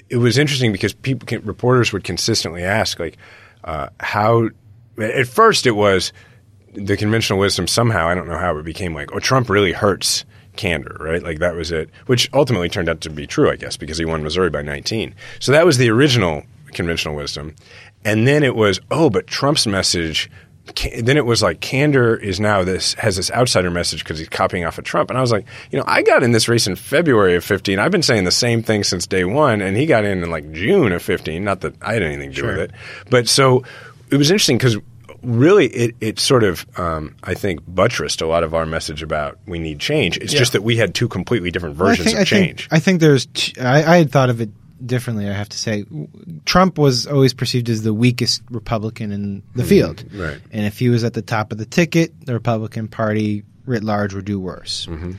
[0.09, 3.18] it was interesting because people, can, reporters would consistently ask, like,
[3.64, 4.50] uh, how.
[4.96, 6.12] At first, it was
[6.75, 10.25] the conventional wisdom somehow I don't know how it became like oh Trump really hurts
[10.57, 11.23] Kander right?
[11.23, 14.05] Like that was it which ultimately turned out to be true I guess because he
[14.05, 17.55] won Missouri by 19 so that was the original conventional wisdom.
[18.05, 20.31] And then it was oh but Trump's message
[20.99, 24.65] then it was like Kander is now this has this outsider message because he's copying
[24.65, 25.11] off of Trump.
[25.11, 27.79] And I was like you know I got in this race in February of 15
[27.79, 30.51] I've been saying the same thing since day one and he got in in like
[30.53, 32.71] June of 15 not that I had anything to do with it.
[33.11, 33.63] But so
[34.11, 34.77] it was interesting because
[35.25, 39.39] really it, it sort of um, I think buttressed a lot of our message about
[39.47, 40.17] we need change.
[40.19, 42.61] It's just that we had two completely different Well, I versions think, of I change.
[42.69, 43.27] Think, I think there's.
[43.27, 44.51] T- I, I had thought of it
[44.85, 45.29] differently.
[45.29, 45.85] I have to say,
[46.45, 50.21] Trump was always perceived as the weakest Republican in the field, Mm-hmm.
[50.21, 50.41] right.
[50.53, 54.13] And if he was at the top of the ticket, the Republican Party writ large
[54.15, 54.87] would do worse.
[54.87, 55.13] Mm-hmm.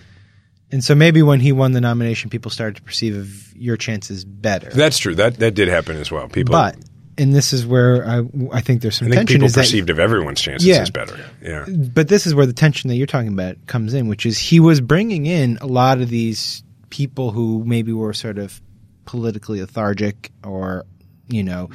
[0.71, 4.25] And so maybe when he won the nomination, people started to perceive of your chances
[4.25, 4.69] better.
[4.69, 5.15] That's true.
[5.15, 6.27] That that did happen as well.
[6.27, 6.75] People, But
[7.17, 9.35] and this is where I, I think there's some I think tension.
[9.35, 10.81] people is that- perceived of everyone's chances Yeah.
[10.81, 11.17] is better.
[11.41, 11.65] Yeah.
[11.67, 14.59] but this is where the tension that you're talking about comes in, which is he
[14.59, 18.61] was bringing in a lot of these people who maybe were sort of
[19.05, 20.85] politically lethargic or,
[21.27, 21.69] you know,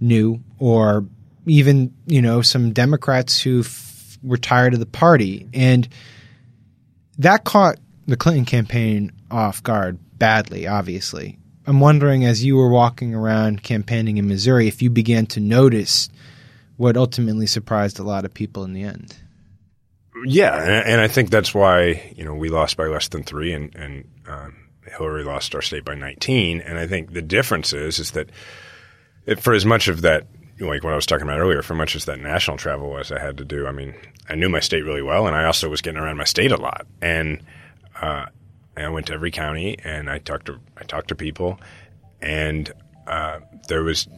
[0.00, 1.06] new, or
[1.46, 5.48] even, you know, some Democrats who f- were tired of the party.
[5.54, 5.88] And
[7.18, 11.38] that caught the Clinton campaign off guard badly, obviously.
[11.66, 16.08] I'm wondering, as you were walking around campaigning in Missouri, if you began to notice
[16.76, 19.16] what ultimately surprised a lot of people in the end.
[20.24, 23.74] Yeah, and, I think that's why you know we lost by less than three, and
[23.74, 26.60] and um, Hillary lost our state by 19.
[26.60, 28.30] And I think the difference is is that
[29.26, 30.26] it, for as much of that,
[30.60, 33.20] like what I was talking about earlier, for much as that national travel was, I
[33.20, 33.66] had to do.
[33.66, 33.94] I mean,
[34.28, 36.56] I knew my state really well, and I also was getting around my state a
[36.56, 37.42] lot, and
[38.00, 38.26] uh,
[38.76, 41.58] and I went to every county, and I talked to I talked to people,
[42.20, 42.70] and
[43.06, 44.08] uh, there was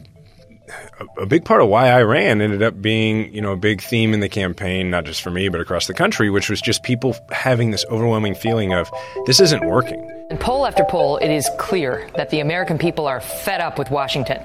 [1.01, 3.83] a, a big part of why I ran ended up being, you know, a big
[3.83, 6.83] theme in the campaign, not just for me, but across the country, which was just
[6.83, 8.91] people having this overwhelming feeling of
[9.27, 10.11] this isn't working.
[10.31, 13.91] In poll after poll, it is clear that the American people are fed up with
[13.91, 14.43] Washington.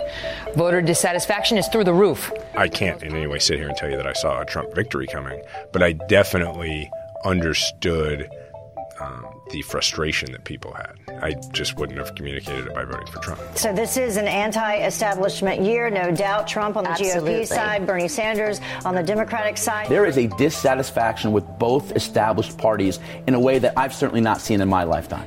[0.55, 2.31] Voter dissatisfaction is through the roof.
[2.55, 4.75] I can't in any way sit here and tell you that I saw a Trump
[4.75, 5.41] victory coming,
[5.71, 6.91] but I definitely
[7.23, 8.29] understood
[8.99, 10.93] um, the frustration that people had.
[11.21, 13.41] I just wouldn't have communicated it by voting for Trump.
[13.55, 16.47] So this is an anti-establishment year, no doubt.
[16.47, 17.41] Trump on the Absolutely.
[17.41, 19.89] GOP side, Bernie Sanders on the Democratic side.
[19.89, 24.41] There is a dissatisfaction with both established parties in a way that I've certainly not
[24.41, 25.25] seen in my lifetime.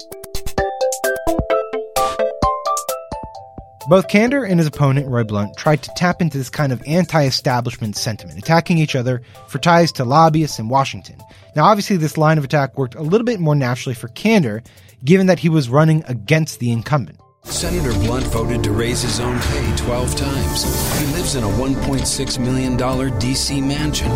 [3.89, 7.25] Both Kander and his opponent, Roy Blunt, tried to tap into this kind of anti
[7.25, 11.17] establishment sentiment, attacking each other for ties to lobbyists in Washington.
[11.55, 14.65] Now, obviously, this line of attack worked a little bit more naturally for Kander,
[15.05, 17.19] given that he was running against the incumbent.
[17.45, 20.99] Senator Blunt voted to raise his own pay 12 times.
[20.99, 23.61] He lives in a $1.6 million D.C.
[23.61, 24.11] mansion.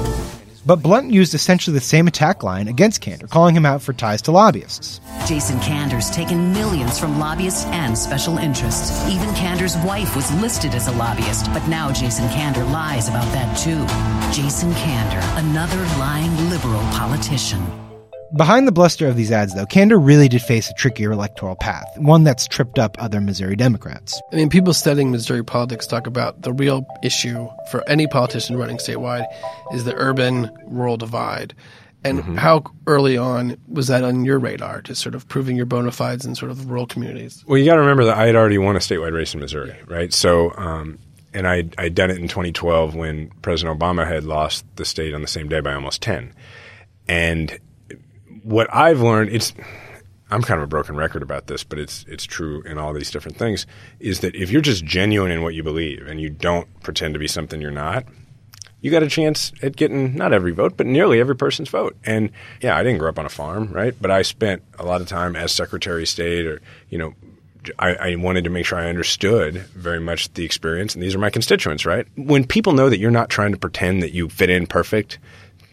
[0.67, 4.21] But Blunt used essentially the same attack line against Kander, calling him out for ties
[4.23, 5.01] to lobbyists.
[5.25, 8.91] Jason Kander's taken millions from lobbyists and special interests.
[9.09, 13.57] Even Kander's wife was listed as a lobbyist, but now Jason Kander lies about that
[13.57, 13.87] too.
[14.35, 17.65] Jason Kander, another lying liberal politician.
[18.35, 21.87] Behind the bluster of these ads, though, Kander really did face a trickier electoral path,
[21.97, 24.21] one that's tripped up other Missouri Democrats.
[24.33, 28.79] I mean, people studying Missouri politics talk about the real issue for any politician running
[28.79, 29.27] statewide
[29.73, 31.55] is the urban rural divide.
[32.05, 35.91] And how early on was that on your radar, just sort of proving your bona
[35.91, 37.45] fides in sort of rural communities?
[37.49, 39.77] Well, you got to remember that I had already won a statewide race in Missouri,
[39.87, 40.13] right?
[40.13, 41.01] So, um,
[41.35, 45.23] and I I'd done it in 2012 when President Obama had lost the state on
[45.23, 46.33] the same day by almost 10.
[47.09, 47.59] And
[48.47, 49.53] what I've learned, it's
[50.31, 53.11] I'm kind of a broken record about this, but it's it's true in all these
[53.11, 53.67] different things,
[53.99, 57.21] is that if you're just genuine in what you believe and you don't pretend to
[57.21, 58.05] be something you're not,
[58.81, 61.97] you got a chance at getting not every vote, but nearly every person's vote.
[62.05, 62.31] And
[62.63, 63.95] yeah, I didn't grow up on a farm, right?
[64.01, 67.15] But I spent a lot of time as Secretary of State, or you know,
[67.81, 71.19] I, I wanted to make sure I understood very much the experience, and these are
[71.19, 72.07] my constituents, right?
[72.17, 75.19] When people know that you're not trying to pretend that you fit in perfect,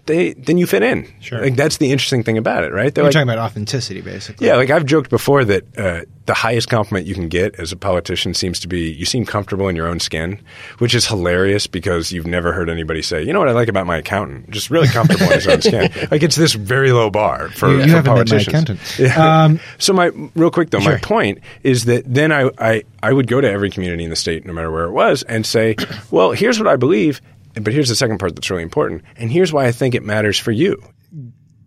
[0.06, 1.08] they then you fit in.
[1.22, 1.42] Sure.
[1.42, 2.94] like that's the interesting thing about it, right?
[2.94, 4.48] They're You're like, talking about authenticity, basically.
[4.48, 7.76] yeah, like I've joked before that uh, the highest compliment you can get as a
[7.78, 10.40] politician seems to be you seem comfortable in your own skin,
[10.80, 13.86] which is hilarious because you've never heard anybody say, you know what I like about
[13.88, 15.92] my accountant, just really comfortable in his own skin.
[16.12, 18.48] Like it's this very low bar for, You- you for haven't met my politicians.
[18.48, 19.00] accountant.
[19.00, 19.44] Yeah.
[19.46, 20.94] Um, so my real quick though, Sure.
[20.94, 24.16] my point is that then I, I I would go to every community in the
[24.16, 25.76] state, no matter where it was, and say,
[26.10, 27.22] well, here's what I believe.
[27.54, 30.38] But here's the second part that's really important, and here's why I think it matters
[30.40, 30.82] for you.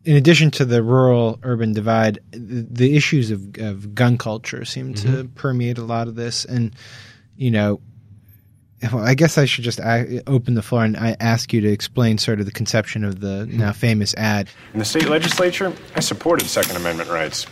[0.04, 4.94] in addition to the rural urban divide, the, the issues of, of gun culture seem
[4.94, 5.34] to Mm-hmm.
[5.34, 6.44] permeate a lot of this.
[6.44, 6.74] And,
[7.36, 7.80] you know,
[8.82, 9.80] well, I guess I should just
[10.26, 13.46] open the floor and I ask you to explain sort of the conception of the
[13.46, 14.48] now famous ad.
[14.72, 17.46] In the state legislature, I supported Second Amendment rights.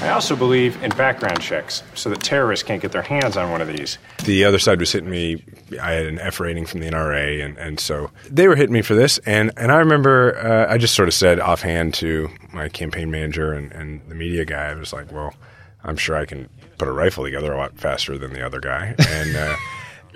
[0.00, 3.60] I also believe in background checks so that terrorists can't get their hands on one
[3.60, 3.98] of these.
[4.24, 5.44] The other side was hitting me.
[5.80, 8.80] I had an F rating from the NRA, and, and so they were hitting me
[8.80, 9.18] for this.
[9.26, 13.52] And, and I remember uh, I just sort of said offhand to my campaign manager
[13.52, 15.34] and, and the media guy, I was like, well,
[15.84, 18.94] I'm sure I can put a rifle together a lot faster than the other guy.
[19.06, 19.54] And uh,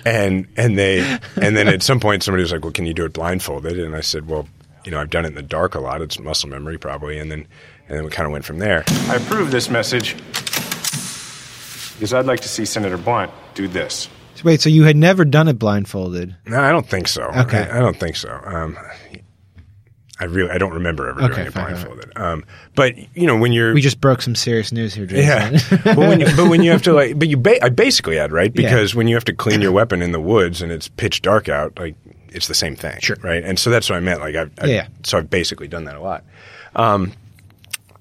[0.04, 1.00] and and they
[1.40, 3.78] and then at some point somebody was like, well, can you do it blindfolded?
[3.78, 4.46] And I said, well,
[4.84, 6.02] you know, I've done it in the dark a lot.
[6.02, 7.18] It's muscle memory probably.
[7.18, 7.46] And then
[7.88, 8.84] and then we kind of went from there.
[9.08, 10.16] I approve this message
[11.94, 14.08] because I'd like to see Senator Blunt do this.
[14.42, 16.36] Wait, so you had never done it blindfolded?
[16.46, 17.22] No, I don't think so.
[17.22, 17.66] Okay.
[17.70, 18.40] I, I don't think so.
[18.44, 18.76] Um,
[20.20, 21.84] I really I don't remember ever Okay, doing it fine, fine.
[21.86, 22.12] blindfolded.
[22.18, 22.44] Um,
[22.76, 25.24] but you know when you're We just broke some serious news here, Jason.
[25.78, 28.16] yeah, but when you, but when you have to like, but you ba- I basically
[28.16, 28.62] had right Yeah.
[28.68, 31.48] because when you have to clean your weapon in the woods and it's pitch dark
[31.48, 31.96] out, like
[32.28, 33.16] it's the same thing, sure.
[33.22, 33.42] right?
[33.44, 34.20] And so that's what I meant.
[34.20, 34.86] Like, I, I Yeah.
[35.04, 36.24] so I've basically done that a lot.
[36.76, 37.12] Um,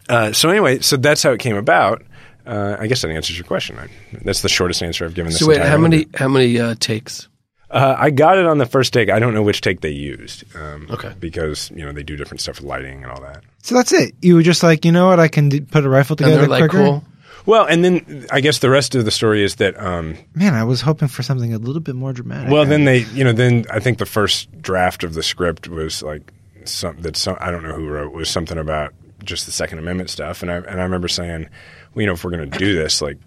[0.10, 2.04] uh, so anyway, so that's how it came about.
[2.46, 3.78] Uh, I guess that answers your question.
[3.80, 3.88] I,
[4.24, 5.40] that's the shortest answer I've given this.
[5.40, 7.28] So wait, how many how many uh, takes?
[7.74, 9.10] Uh, I got it on the first take.
[9.10, 10.44] I don't know which take they used.
[10.56, 11.14] Um, Okay.
[11.20, 13.44] Because you know they do different stuff with lighting and all that.
[13.64, 14.14] So that's it.
[14.22, 15.20] You were just like, you know what?
[15.20, 16.84] I can d- put a rifle together they're like, quicker.
[16.86, 17.04] cool.
[17.46, 19.78] Well, and then I guess the rest of the story is that.
[19.82, 22.52] Um, Man, I was hoping for something a little bit more dramatic.
[22.52, 26.02] Well, then they, you know, then I think the first draft of the script was
[26.04, 26.32] like
[26.66, 30.10] some that some I don't know who wrote was something about just the Second Amendment
[30.10, 31.50] stuff, and I and I remember saying,
[31.94, 33.18] well, you know, if we're going to do this, like,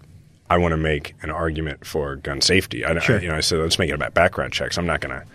[0.49, 2.85] I want to make an argument for gun safety.
[2.85, 3.17] I, Sure.
[3.17, 4.77] I, you know, I said let's make it about background checks.
[4.77, 5.25] I'm not going to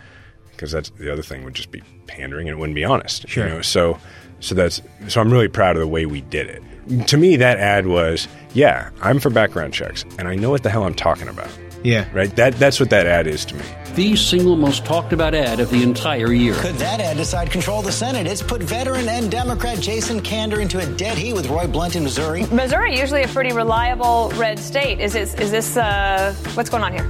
[0.51, 3.27] because that's the other thing would just be pandering and it wouldn't be honest.
[3.27, 3.47] Sure.
[3.47, 3.97] You know, so
[4.39, 7.07] so that's so I'm really proud of the way we did it.
[7.07, 10.69] To me, that ad was, yeah, I'm for background checks, and I know what the
[10.69, 11.49] hell I'm talking about.
[11.83, 12.07] Yeah.
[12.13, 12.33] Right.
[12.35, 13.63] That that's what that ad is to me.
[13.95, 16.55] The single most talked about ad of the entire year.
[16.55, 18.25] Could that ad decide control of the Senate?
[18.25, 22.03] It's put veteran and Democrat Jason Kander into a dead heat with Roy Blunt in
[22.03, 22.45] Missouri.
[22.47, 24.99] Missouri usually a pretty reliable red state.
[24.99, 27.07] Is this is this uh, what's going on here?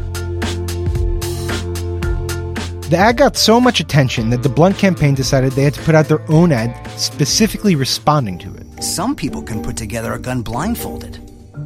[2.90, 5.96] The ad got so much attention that the Blunt campaign decided they had to put
[5.96, 8.84] out their own ad specifically responding to it.
[8.84, 11.18] Some people can put together a gun blindfolded.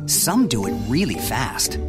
[0.06, 1.80] Some do it really fast.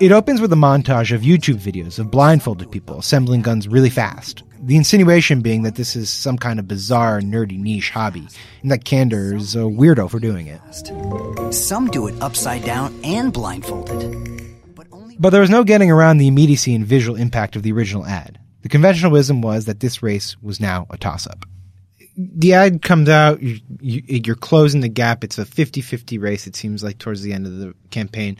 [0.00, 4.44] It opens with a montage of YouTube videos of blindfolded people assembling guns really fast.
[4.60, 8.28] The insinuation being that this is some kind of bizarre, nerdy niche hobby,
[8.62, 10.60] and that Kander is a weirdo for doing it.
[11.52, 14.56] Some do it upside down and blindfolded.
[15.18, 18.38] But there was no getting around the immediacy and visual impact of the original ad.
[18.62, 21.44] The conventional wisdom was that this race was now a toss up.
[22.16, 25.24] The ad comes out, you, you, you're closing the gap.
[25.24, 28.38] It's a 50 50 race, it seems like, towards the end of the campaign.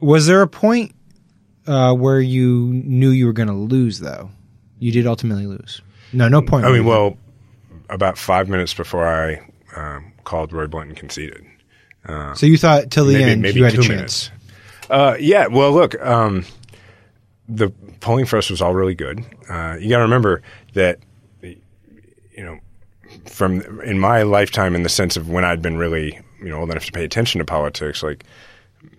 [0.00, 0.94] Was there a point
[1.66, 4.30] uh, where you knew you were going to lose, though?
[4.78, 5.80] You did ultimately lose.
[6.12, 6.64] No, no point.
[6.66, 7.16] I mean, well,
[7.88, 9.40] about five minutes before I
[9.76, 11.44] um, called Roy Blunt and conceded.
[12.06, 14.30] Uh, So you thought till the maybe- end maybe you had a chance.
[14.90, 15.46] Uh, yeah.
[15.46, 16.44] Well, look, um,
[17.48, 19.24] the polling for us was all really good.
[19.48, 20.42] Uh, you got to remember
[20.74, 20.98] that,
[21.42, 22.58] you know,
[23.26, 26.70] from in my lifetime, in the sense of when I'd been really, you know, old
[26.70, 28.24] enough to pay attention to politics, like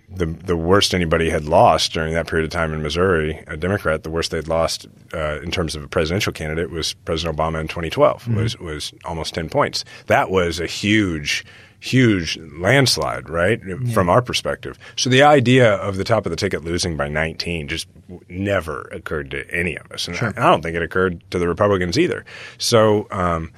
[0.09, 4.03] the the worst anybody had lost during that period of time in Missouri, a Democrat,
[4.03, 7.67] the worst they'd lost uh, in terms of a presidential candidate was President Obama in
[7.67, 8.23] 2012.
[8.25, 8.35] Mhm.
[8.35, 9.83] Was was almost 10 points.
[10.07, 11.43] That was a huge,
[11.79, 13.59] huge landslide, right,
[13.93, 14.77] from our perspective.
[14.95, 17.87] So the idea of the top of the ticket losing by 19 just
[18.29, 20.33] never occurred to any of us, and Sure.
[20.37, 22.23] I, I don't think it occurred to the Republicans either.
[22.57, 23.51] So, um,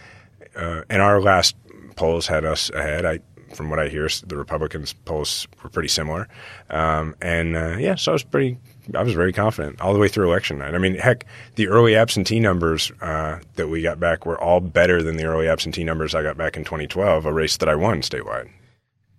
[0.55, 1.55] uh, and our last
[1.95, 3.05] polls had us ahead.
[3.05, 3.19] I,
[3.53, 6.27] from what I hear, the Republicans' polls were pretty similar,
[6.69, 8.57] um, and uh, yeah, so I was pretty.
[8.95, 10.73] I was very confident all the way through election night.
[10.73, 15.03] I mean, heck, the early absentee numbers uh, that we got back were all better
[15.03, 18.01] than the early absentee numbers I got back in 2012, a race that I won
[18.01, 18.49] statewide.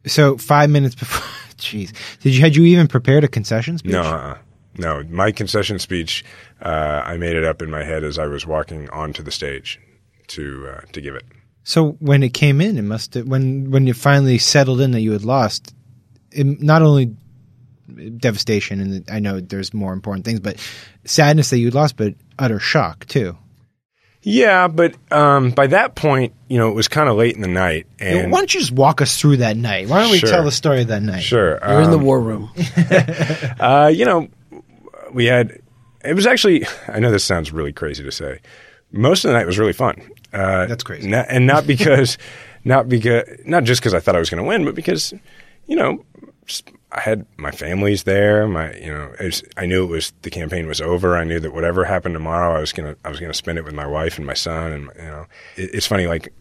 [0.07, 1.21] So five minutes before,
[1.59, 3.93] jeez, did you had you even prepared a concession speech?
[3.93, 4.39] No, uh-uh.
[4.79, 5.03] no.
[5.11, 6.25] My concession speech,
[6.63, 9.79] uh, I made it up in my head as I was walking onto the stage
[10.29, 11.25] to uh, to give it.
[11.69, 15.03] So when it came in, it must have, when when you finally settled in that
[15.03, 15.75] you had lost,
[16.33, 17.15] it, not only
[18.17, 20.57] devastation, and I know there's more important things, but
[21.05, 23.37] sadness that you lost, but utter shock too.
[24.23, 27.49] Yeah, but um, by that point, you know, it was kind of late in the
[27.49, 29.89] night, and Why don't you just walk us through that night?
[29.89, 30.31] Why don't we Sure.
[30.31, 31.23] tell the story of that night?
[31.23, 32.51] Sure, You're in the um, war room.
[33.61, 34.27] uh, you know,
[35.13, 35.61] we had.
[36.03, 36.65] It was actually.
[36.89, 38.41] I know this sounds really crazy to say.
[38.91, 40.01] Most of the night was really fun.
[40.33, 41.09] Uh, That's crazy.
[41.09, 42.19] not- and not because,
[42.65, 45.15] not because, not just because I thought I was going to win, but because,
[45.67, 46.05] you know,
[46.93, 48.49] I had my family's there.
[48.49, 51.17] My, you know, it was, I knew it was the campaign was over.
[51.17, 53.75] I knew that whatever happened tomorrow, I was gonna, I was gonna spend it with
[53.75, 54.73] my wife and my son.
[54.73, 56.33] And you know, it, it's funny, like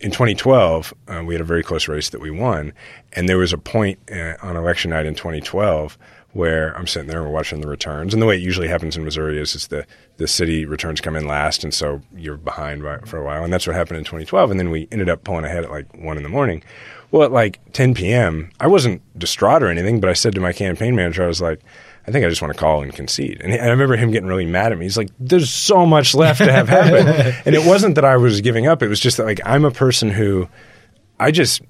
[0.00, 2.72] in 2012, uh, we had a very close race that we won,
[3.14, 5.96] and there was a point uh, on election night in 2012
[6.32, 8.94] where I'm sitting there and we're watching the returns, and the way it usually happens
[8.94, 9.86] in Missouri is it's the
[10.18, 13.52] the city returns come in last, and so you're behind by, for a while, and
[13.52, 16.18] that's what happened in 2012, and then we ended up pulling ahead at like one
[16.18, 16.62] in the morning.
[17.10, 20.52] Well, at like 10 p.m., I wasn't distraught or anything, but I said to my
[20.52, 21.60] campaign manager, I was like.
[22.06, 23.40] I think I just want to call and concede.
[23.42, 24.84] And, I remember him getting really mad at me.
[24.84, 27.34] He's like, there's so much left to have happen.
[27.44, 28.82] and it wasn't that I was giving up.
[28.82, 30.48] It was just that like I'm a person who
[31.18, 31.62] I just,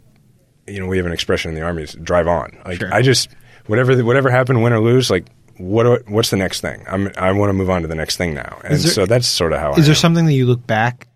[0.67, 2.59] you know, we have an expression in the army is drive on.
[2.65, 3.31] Like I just,
[3.67, 5.25] whatever, whatever happened, win or lose, like
[5.57, 6.85] what, what's the next thing?
[6.87, 8.59] I'm, I want to move on to the next thing now.
[8.63, 9.71] And there- so that's sort of how.
[9.73, 9.97] Is I Is there am.
[10.01, 11.09] something that you look back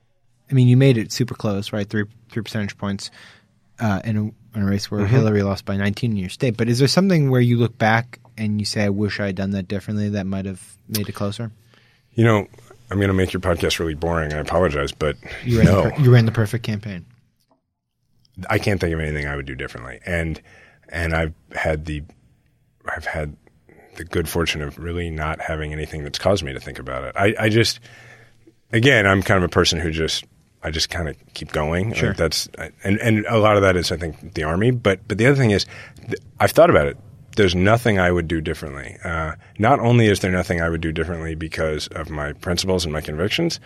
[0.51, 1.89] I mean, you made it super close, right?
[1.89, 3.11] Three three percentage points
[3.79, 4.21] uh, in, a,
[4.59, 5.07] in a race where Mhm.
[5.09, 6.57] Hillary lost by 19 in your state.
[6.57, 9.37] But is there something where you look back and you say, "I wish I had
[9.37, 10.09] done that differently"?
[10.09, 11.53] That might have made it closer.
[12.15, 12.49] You know,
[12.91, 14.33] I'm going to make your podcast really boring.
[14.33, 17.07] I apologize, but You ran, no, the, per- you ran the perfect campaign.
[18.49, 20.01] I can't think of anything I would do differently.
[20.05, 20.41] And
[20.89, 22.03] and I've had the
[22.87, 23.37] I've had
[23.97, 27.13] the good fortune of really not having anything that's caused me to think about it.
[27.17, 27.81] I, I just
[28.73, 30.25] again, I'm kind of a person who just
[30.63, 31.93] I just kind of keep going.
[31.93, 32.09] Sure.
[32.09, 32.49] Like that's
[32.83, 35.37] and and a lot of that is I think the army, but but the other
[35.37, 35.67] thing is
[36.07, 36.97] th- I've thought about it.
[37.37, 38.97] There's nothing I would do differently.
[39.05, 42.93] Uh, not only is there nothing I would do differently because of my principles and
[42.93, 43.61] my convictions,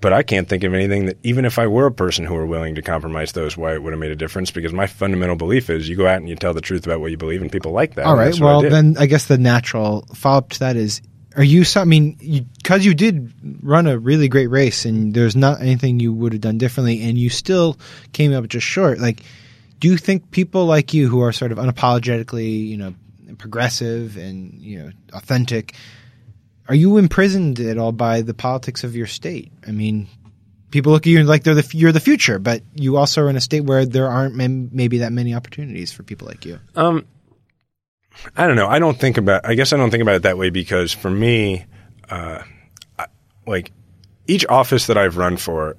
[0.00, 2.46] but I can't think of anything that even if I were a person who were
[2.46, 4.50] willing to compromise those, why it would have made a difference.
[4.52, 7.10] Because my fundamental belief is you go out and you tell the truth about what
[7.10, 8.04] you believe, and people like that.
[8.06, 8.16] All right.
[8.16, 8.24] and right.
[8.26, 8.72] that's what I Well, did.
[8.72, 11.00] then I guess the natural follow up to that is:
[11.34, 11.64] Are you?
[11.64, 13.32] so- I mean, because you, did
[13.62, 17.18] run a really great race, and there's not anything you would have done differently, and
[17.18, 17.76] you still
[18.12, 19.00] came up just short.
[19.00, 19.22] Like,
[19.78, 22.94] do you think people like you who are sort of unapologetically, you know,
[23.38, 25.74] progressive and you know, authentic,
[26.68, 29.52] are you imprisoned at all by the politics of your state?
[29.66, 30.08] I mean.
[30.70, 33.36] People look at you like they're the you're the future, but you also are in
[33.36, 36.60] a state where there aren't maybe that many opportunities for people like you.
[36.76, 37.06] Um,
[38.36, 38.68] I don't know.
[38.68, 39.46] I don't think about.
[39.46, 41.64] I guess I don't think about it that way because for me,
[42.10, 42.42] uh,
[42.98, 43.06] I,
[43.46, 43.72] like
[44.26, 45.76] each office that I've run for,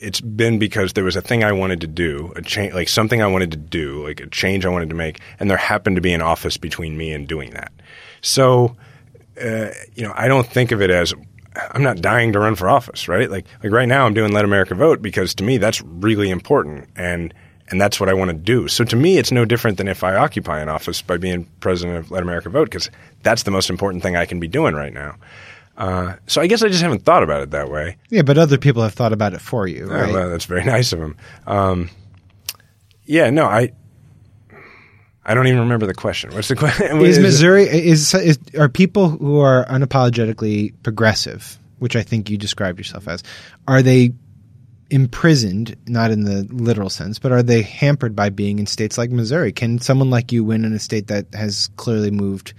[0.00, 3.22] it's been because there was a thing I wanted to do, a change, like something
[3.22, 6.02] I wanted to do, like a change I wanted to make, and there happened to
[6.02, 7.72] be an office between me and doing that.
[8.20, 8.76] So,
[9.40, 11.14] uh, you know, I don't think of it as
[11.72, 13.30] I'm not dying to run for office, right?
[13.30, 16.88] Like, like right now, I'm doing Let America Vote because to me that's really important,
[16.96, 17.34] and
[17.70, 18.68] and that's what I want to do.
[18.68, 21.98] So to me, it's no different than if I occupy an office by being president
[21.98, 22.90] of Let America Vote because
[23.22, 25.16] that's the most important thing I can be doing right now.
[25.78, 27.96] Uh, so I guess I just haven't thought about it that way.
[28.10, 30.12] Yeah, but other people have thought about it for you, Oh, right?
[30.12, 31.16] well, that's very nice of them.
[31.46, 31.88] Um,
[33.06, 33.72] yeah, no, I.
[35.24, 36.34] I don't even remember the question.
[36.34, 37.00] What's the question?
[37.04, 42.78] is Missouri is, is are people who are unapologetically progressive, which I think you described
[42.78, 43.22] yourself as,
[43.68, 44.12] are they
[44.90, 49.10] imprisoned, not in the literal sense, but are they hampered by being in states like
[49.10, 49.52] Missouri?
[49.52, 52.54] Can someone like you win in a state that has clearly moved?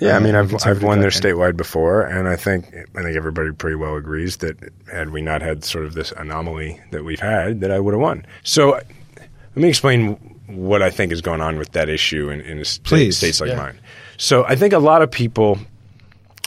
[0.00, 3.02] Yeah, I mean, in a I've I've won their statewide before, and I think I
[3.02, 4.56] think everybody pretty well agrees that
[4.90, 8.00] had we not had sort of this anomaly that we've had, that I would have
[8.00, 8.24] won.
[8.44, 10.12] So, let me explain
[10.46, 13.50] what I think is going on with that issue in, in state, Please, states like
[13.50, 13.56] yeah.
[13.56, 13.80] mine.
[14.18, 15.58] So, I think a lot of people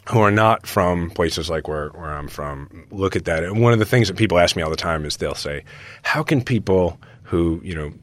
[0.09, 3.43] who are not from places like where, where I'm from look at that.
[3.43, 5.63] And one of the things that people ask me all the time is they'll say,
[6.03, 7.97] "How can people who you know d-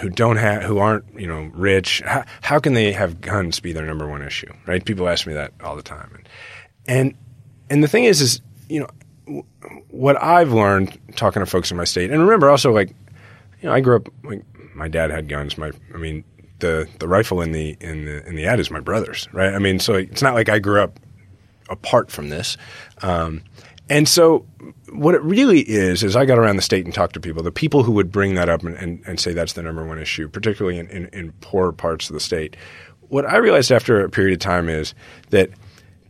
[0.00, 3.72] who don't have who aren't you know rich how, how can they have guns be
[3.72, 4.84] their number one issue?" Right?
[4.84, 6.28] People ask me that all the time, and
[6.86, 7.14] and,
[7.70, 8.88] and the thing is, is you know
[9.26, 9.44] w-
[9.88, 12.90] what I've learned talking to folks in my state, and remember also like
[13.60, 14.42] you know I grew up like
[14.74, 15.56] my dad had guns.
[15.56, 16.24] My I mean
[16.60, 19.54] the the rifle in the in the in the ad is my brother's, right?
[19.54, 20.98] I mean, so it's not like I grew up
[21.68, 22.56] apart from this.
[23.02, 23.42] Um,
[23.88, 24.46] and so,
[24.94, 27.42] what it really is, is I got around the state and talked to people.
[27.42, 29.98] The people who would bring that up and, and, and say that's the number one
[29.98, 32.56] issue, particularly in, in, in poor parts of the state,
[33.08, 34.94] what I realized after a period of time is
[35.30, 35.50] that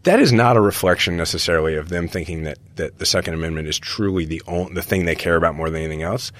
[0.05, 3.79] that is not a reflection necessarily of them thinking that, that the Second Amendment is
[3.79, 6.31] truly the only, the thing they care about more than anything else.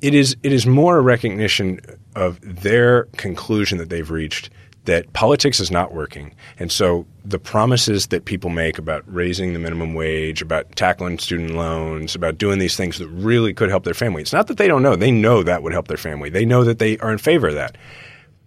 [0.00, 1.80] It is it is more a recognition
[2.16, 4.50] of their conclusion that they've reached
[4.84, 6.34] that politics is not working.
[6.58, 11.50] And so the promises that people make about raising the minimum wage, about tackling student
[11.50, 14.22] loans, about doing these things that really could help their family.
[14.22, 14.96] It's not that they don't know.
[14.96, 16.30] They know that would help their family.
[16.30, 17.76] They know that they are in favor of that.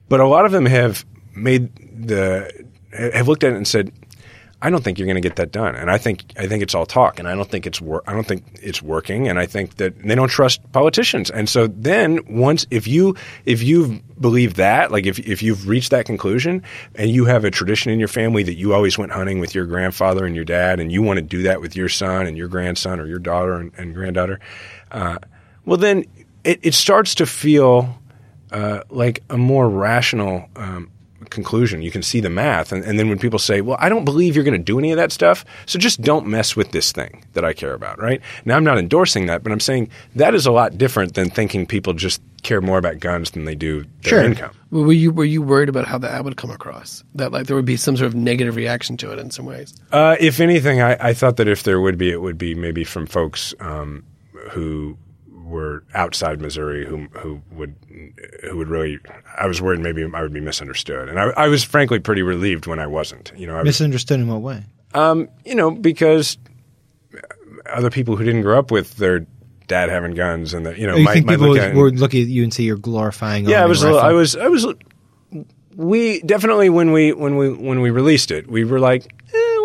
[0.10, 1.06] But a lot of them have
[1.36, 1.76] made
[2.08, 2.52] the
[2.92, 3.92] have looked at it and said,
[4.64, 6.74] I don't think you're going to get that done, and I think I think it's
[6.74, 9.46] all talk, and I don't think it's wor- I don't think it's working, and I
[9.46, 14.54] think that they don't trust politicians, and so then once if you if you believe
[14.54, 16.64] that, like if if you've reached that conclusion,
[16.96, 19.66] and you have a tradition in your family that you always went hunting with your
[19.66, 22.48] grandfather and your dad, and you want to do that with your son and your
[22.48, 24.40] grandson or your daughter and, and granddaughter,
[24.92, 25.18] uh,
[25.66, 26.06] well then
[26.46, 28.00] it, it starts to feel
[28.54, 30.90] uh, like a more rational um,
[31.34, 31.82] conclusion.
[31.82, 32.72] You can see the math.
[32.72, 34.92] And, and then when people say, well, I don't believe you're going to do any
[34.92, 38.22] of that stuff, so just don't mess with this thing that I care about, right?
[38.46, 41.66] Now, I'm not endorsing that, but I'm saying that is a lot different than thinking
[41.66, 44.24] people just care more about guns than they do their Sure.
[44.24, 44.52] income.
[44.72, 47.04] Well, Were you were you worried about how the ad would come across?
[47.16, 49.74] That like there would be some sort of negative reaction to it in some ways.
[49.92, 52.84] Uh, if anything, I, I thought that if there would be, it would be maybe
[52.84, 54.04] from folks um,
[54.52, 54.98] who
[55.54, 57.76] were outside Missouri who who would
[58.50, 59.00] who would really.
[59.38, 62.68] I was worried maybe I would be misunderstood, and I, I was frankly pretty relieved
[62.68, 63.32] when I wasn't.
[63.38, 64.66] You know, I was, Misunderstood in what way?
[64.94, 66.38] um, you know, because
[67.72, 69.26] other people who didn't grow up with their
[69.68, 71.98] dad having guns and that you know you my, think my people look at- would
[72.00, 73.48] look at you and say you're glorifying?
[73.48, 73.82] yeah, I was.
[73.82, 74.10] little- rifle?
[74.10, 74.36] I was.
[74.36, 74.68] I was.
[75.76, 79.12] We definitely when we when we when we released it, we were like,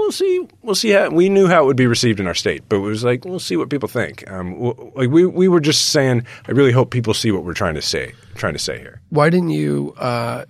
[0.08, 1.10] we'll see, we'll see how.
[1.10, 3.38] We knew how it would be received in our state, but it was like, we'll
[3.38, 4.28] see what people think.
[4.30, 7.52] Um, w- like we we were just saying, I really hope people see what we're
[7.52, 9.02] trying to say, trying to say here.
[9.10, 10.46] Why didn't you uh,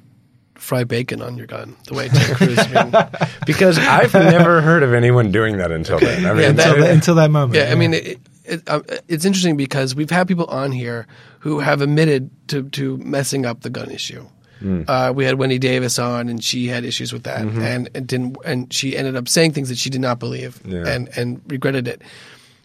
[0.55, 2.59] fry bacon on your gun the way Ted Cruz?
[2.61, 2.93] I mean,
[3.47, 6.25] Because I've never heard of anyone doing that until then.
[6.25, 7.57] I mean, Yeah, until, that, until that moment.
[7.57, 11.09] Yeah, I mean, it, it, um, it's interesting because we've had people on here
[11.41, 14.25] who have admitted to, to messing up the gun issue.
[14.63, 14.85] Mm.
[14.89, 17.61] Uh, we had Wendy Davis on, and she had issues with that, Mhm.
[17.63, 20.87] and, and didn't, and she ended up saying things that she did not believe, Yeah.
[20.87, 22.03] and and regretted it.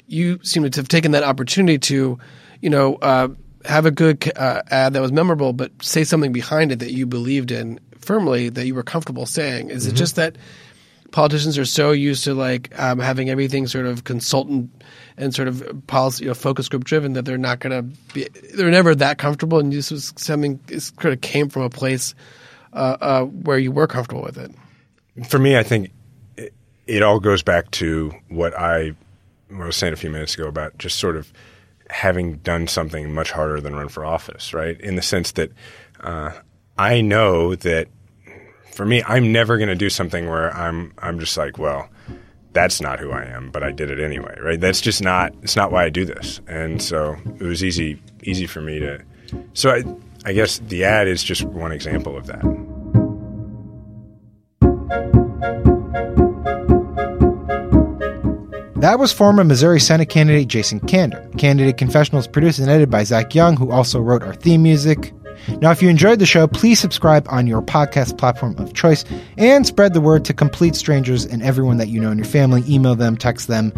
[0.08, 2.18] You seem to have taken that opportunity to,
[2.62, 3.28] you know, uh,
[3.66, 7.06] have a good uh, ad that was memorable, but say something behind it that you
[7.06, 9.70] believed in firmly, that you were comfortable saying.
[9.70, 9.98] Is it Mhm.
[9.98, 10.36] just that?
[11.12, 14.72] politicians are so used to like um, having everything sort of consultant
[15.18, 18.28] and sort of policy, you know, focus group driven that they're not going to be,
[18.54, 19.60] they're never that comfortable.
[19.60, 22.16] And this was something, this kind of came from a place
[22.74, 24.52] uh, uh, where you were comfortable with it.
[25.28, 25.92] For me, I think
[26.38, 26.54] it,
[26.88, 28.96] it all goes back to what I,
[29.50, 31.32] what I was saying a few minutes ago about just sort of
[31.90, 34.80] having done something much harder than run for office, right?
[34.82, 35.52] In the sense that
[36.00, 36.32] uh,
[36.78, 37.88] I know that
[38.72, 41.90] for me, I'm never going to do something where I'm I'm just like, well,
[42.54, 44.60] that's not who I am, but I did it anyway, right?
[44.60, 48.48] That's just not it's not why I do this, and so it was easy easy
[48.48, 49.04] for me to.
[49.54, 49.84] So I
[50.26, 52.44] I guess the ad is just one example of that.
[58.84, 61.38] That was former Missouri Senate candidate Jason Kander.
[61.40, 65.14] Candidate Confessional is produced and edited by Zach Young, who also wrote our theme music.
[65.62, 69.06] Now, if you enjoyed the show, please subscribe on your podcast platform of choice
[69.38, 72.64] and spread the word to complete strangers and everyone that you know in your family.
[72.68, 73.74] Email them, text them,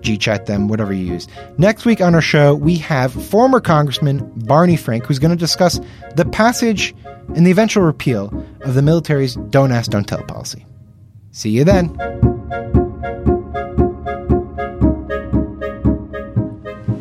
[0.00, 1.28] G-chat them, whatever you use.
[1.58, 5.78] Next week on our show, we have former Congressman Barney Frank, who's going to discuss
[6.16, 6.94] the passage
[7.36, 10.64] and the eventual repeal of the military's Don't Ask, Don't Tell policy.
[11.32, 11.96] See you then.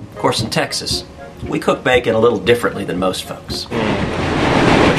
[0.09, 1.05] Of course, in Texas,
[1.47, 3.65] we cook bacon a little differently than most folks.